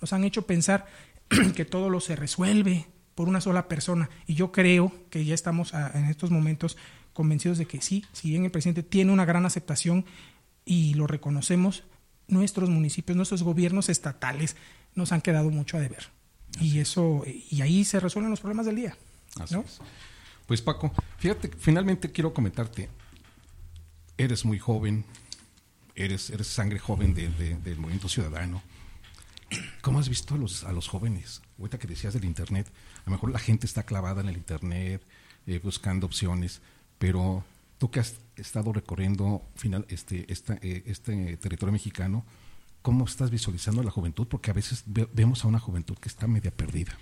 [0.02, 0.88] Nos han hecho pensar
[1.56, 5.74] que todo lo se resuelve por una sola persona y yo creo que ya estamos
[5.74, 6.78] a- en estos momentos
[7.14, 10.06] convencidos de que sí, si bien el presidente tiene una gran aceptación
[10.66, 11.84] y lo reconocemos,
[12.28, 14.56] nuestros municipios, nuestros gobiernos estatales
[14.96, 16.08] nos han quedado mucho a deber.
[16.60, 18.98] Y eso, y ahí se resuelven los problemas del día.
[19.40, 19.62] Así ¿no?
[19.62, 19.80] es.
[20.48, 22.90] Pues Paco, fíjate, finalmente quiero comentarte,
[24.18, 25.06] eres muy joven,
[25.96, 28.62] eres, eres sangre joven de- de- del movimiento ciudadano.
[29.82, 31.42] ¿Cómo has visto a los, a los jóvenes?
[31.60, 32.68] Ahorita que decías del Internet,
[33.06, 35.02] a lo mejor la gente está clavada en el Internet,
[35.48, 36.62] eh, buscando opciones,
[36.98, 37.44] pero
[37.78, 42.26] tú que has estado recorriendo final, este, eh, este territorio mexicano,
[42.82, 44.28] ¿cómo estás visualizando la juventud?
[44.28, 46.98] Porque a veces ve- vemos a una juventud que está media perdida.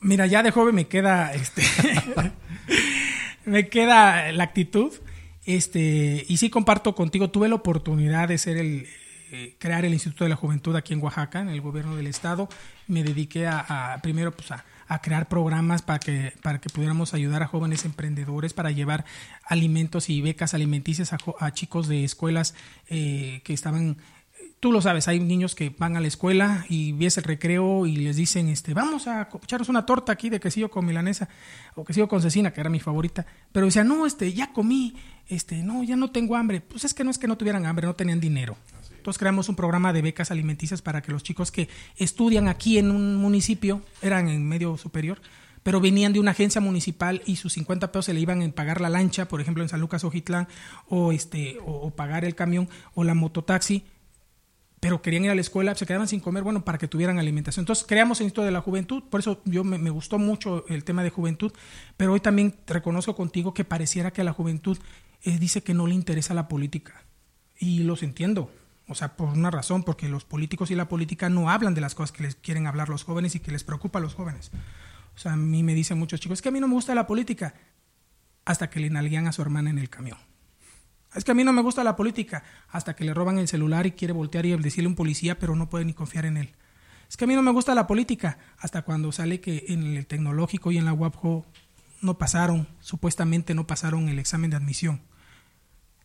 [0.00, 1.62] Mira, ya de joven me queda este
[3.44, 4.92] me queda la actitud.
[5.44, 8.86] Este, y sí comparto contigo, tuve la oportunidad de ser el
[9.34, 12.50] eh, crear el Instituto de la Juventud aquí en Oaxaca, en el gobierno del estado.
[12.86, 14.64] Me dediqué a, primero pues a,
[15.00, 19.06] crear programas para que para que pudiéramos ayudar a jóvenes emprendedores para llevar
[19.46, 22.54] alimentos y becas alimenticias a, a chicos de escuelas
[22.90, 23.96] eh, que estaban
[24.60, 27.96] Tú lo sabes, hay niños que van a la escuela y ves el recreo y
[27.96, 31.28] les dicen, este, vamos a echaros una torta aquí de quesillo con milanesa
[31.74, 33.26] o quesillo con cecina, que era mi favorita.
[33.50, 34.94] Pero decían, no, este, ya comí,
[35.26, 36.60] este, no, ya no tengo hambre.
[36.60, 38.56] Pues es que no es que no tuvieran hambre, no tenían dinero.
[39.02, 42.92] Entonces creamos un programa de becas alimenticias para que los chicos que estudian aquí en
[42.92, 45.20] un municipio, eran en medio superior,
[45.64, 48.80] pero venían de una agencia municipal y sus 50 pesos se le iban en pagar
[48.80, 50.46] la lancha, por ejemplo en San Lucas Ojitlán,
[50.88, 53.82] o este, o, pagar el camión o la mototaxi,
[54.78, 57.64] pero querían ir a la escuela, se quedaban sin comer, bueno, para que tuvieran alimentación.
[57.64, 61.10] Entonces creamos el de la Juventud, por eso yo me, gustó mucho el tema de
[61.10, 61.52] juventud,
[61.96, 64.78] pero hoy también reconozco contigo que pareciera que la juventud
[65.24, 67.02] eh, dice que no le interesa la política.
[67.58, 68.50] Y los entiendo,
[68.88, 71.94] o sea, por una razón, porque los políticos y la política no hablan de las
[71.94, 74.50] cosas que les quieren hablar los jóvenes y que les preocupa a los jóvenes.
[75.14, 76.94] O sea, a mí me dicen muchos chicos, es que a mí no me gusta
[76.94, 77.54] la política,
[78.44, 80.18] hasta que le nalguean a su hermana en el camión.
[81.14, 83.86] Es que a mí no me gusta la política, hasta que le roban el celular
[83.86, 86.54] y quiere voltear y decirle a un policía, pero no puede ni confiar en él.
[87.08, 90.06] Es que a mí no me gusta la política, hasta cuando sale que en el
[90.06, 91.44] tecnológico y en la UAPJO
[92.00, 95.02] no pasaron, supuestamente no pasaron el examen de admisión.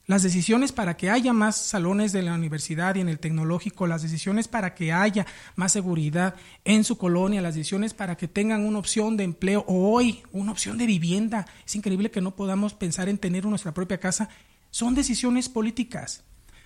[0.07, 4.03] Las decisiones para que haya más salones de la universidad y en el tecnológico, las
[4.03, 5.25] decisiones para que haya
[5.57, 9.91] más seguridad en su colonia, las decisiones para que tengan una opción de empleo o
[9.91, 11.45] hoy una opción de vivienda.
[11.65, 14.29] Es increíble que no podamos pensar en tener nuestra propia casa.
[14.71, 16.23] Son decisiones políticas.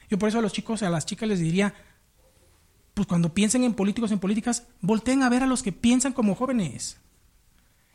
[0.07, 1.73] Yo por eso a los chicos, a las chicas les diría,
[2.93, 6.35] pues cuando piensen en políticos, en políticas, volteen a ver a los que piensan como
[6.35, 6.99] jóvenes.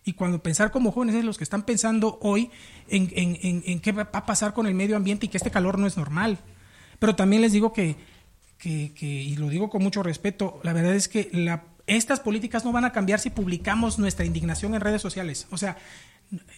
[0.07, 2.51] Y cuando pensar como jóvenes es los que están pensando hoy
[2.89, 5.79] en, en, en, qué va a pasar con el medio ambiente y que este calor
[5.81, 6.39] no es normal.
[7.01, 7.97] Pero también les digo que,
[8.57, 12.65] que, que y lo digo con mucho respeto, la verdad es que la, estas políticas
[12.65, 15.49] no van a cambiar si publicamos nuestra indignación en redes sociales.
[15.51, 15.77] O sea,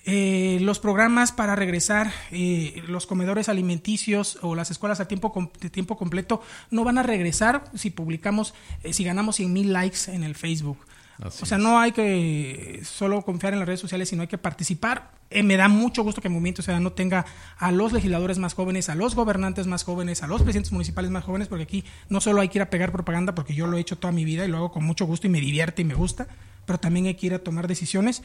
[0.05, 5.51] eh, los programas para regresar, eh, los comedores alimenticios o las escuelas a tiempo com-
[5.59, 10.13] de tiempo completo no van a regresar si publicamos, eh, si ganamos 100 mil likes
[10.13, 10.79] en el Facebook.
[11.23, 11.65] Así o sea, es.
[11.65, 15.11] no hay que solo confiar en las redes sociales, sino hay que participar.
[15.31, 17.27] Eh, me da mucho gusto que el Movimiento Ciudadano tenga
[17.59, 21.25] a los legisladores más jóvenes, a los gobernantes más jóvenes, a los presidentes municipales más
[21.25, 23.81] jóvenes, porque aquí no solo hay que ir a pegar propaganda, porque yo lo he
[23.81, 25.95] hecho toda mi vida y lo hago con mucho gusto y me divierte y me
[25.95, 26.29] gusta,
[26.67, 28.23] pero también hay que ir a tomar decisiones.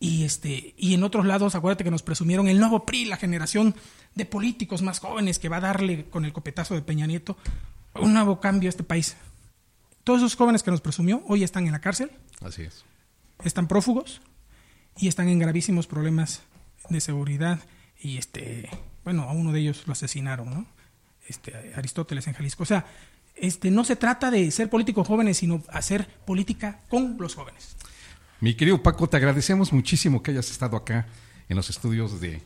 [0.00, 3.74] Y, este, y en otros lados, acuérdate que nos presumieron el nuevo PRI, la generación
[4.14, 7.36] de políticos más jóvenes que va a darle con el copetazo de Peña Nieto
[7.94, 9.16] un nuevo cambio a este país.
[10.04, 12.10] Todos esos jóvenes que nos presumió hoy están en la cárcel,
[12.42, 12.84] Así es.
[13.42, 14.20] están prófugos
[14.96, 16.42] y están en gravísimos problemas
[16.88, 17.60] de seguridad
[17.98, 18.68] y este
[19.02, 20.66] bueno a uno de ellos lo asesinaron no
[21.26, 22.84] este Aristóteles en Jalisco o sea
[23.34, 27.74] este no se trata de ser políticos jóvenes sino hacer política con los jóvenes
[28.40, 31.06] Mi querido Paco, te agradecemos muchísimo que hayas estado acá
[31.48, 32.42] en los estudios de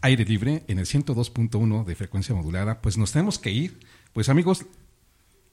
[0.00, 2.80] Aire Libre en el 102.1 de frecuencia modulada.
[2.80, 3.80] Pues nos tenemos que ir.
[4.14, 4.64] Pues amigos,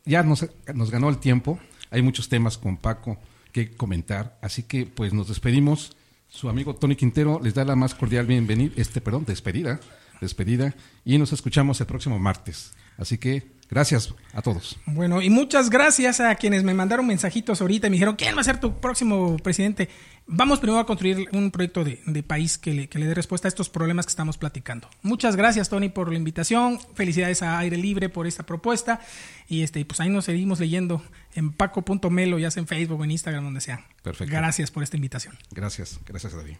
[0.07, 0.49] ya nos,
[0.91, 1.59] ganó el tiempo.
[1.91, 3.17] Hay muchos temas con Paco
[3.51, 4.37] que comentar.
[4.41, 5.95] Así que pues nos despedimos.
[6.29, 9.79] Su amigo Tony Quintero les da la más cordial bienvenida, este, perdón, despedida,
[10.19, 10.75] despedida.
[11.05, 12.73] Y nos escuchamos el próximo martes.
[12.97, 14.79] Así que gracias a todos.
[14.85, 18.41] Bueno, y muchas gracias a quienes me mandaron mensajitos ahorita y me dijeron, ¿quién va
[18.41, 19.89] a ser tu próximo presidente?
[20.29, 23.47] Vamos primero a construir un proyecto de, de país que le, que le dé respuesta
[23.47, 24.89] a estos problemas que estamos platicando.
[25.01, 26.79] Muchas gracias, Tony, por la invitación.
[26.95, 28.99] Felicidades a Aire Libre por esta propuesta.
[29.47, 31.01] Y este, pues ahí nos seguimos leyendo
[31.33, 33.85] en paco.melo, ya sea en Facebook o en Instagram, donde sea.
[34.03, 34.33] Perfecto.
[34.35, 35.37] Gracias por esta invitación.
[35.51, 36.55] Gracias, gracias David.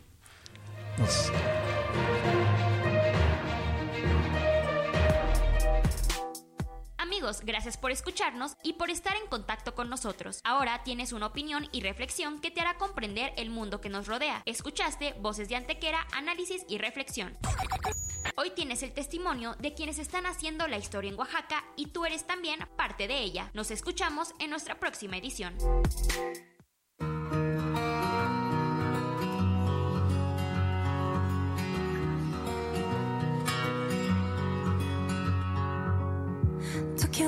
[0.98, 1.32] Nos-
[7.18, 10.40] Amigos, gracias por escucharnos y por estar en contacto con nosotros.
[10.44, 14.44] Ahora tienes una opinión y reflexión que te hará comprender el mundo que nos rodea.
[14.46, 17.36] Escuchaste Voces de Antequera, análisis y reflexión.
[18.36, 22.28] Hoy tienes el testimonio de quienes están haciendo la historia en Oaxaca y tú eres
[22.28, 23.50] también parte de ella.
[23.56, 25.58] Nos escuchamos en nuestra próxima edición.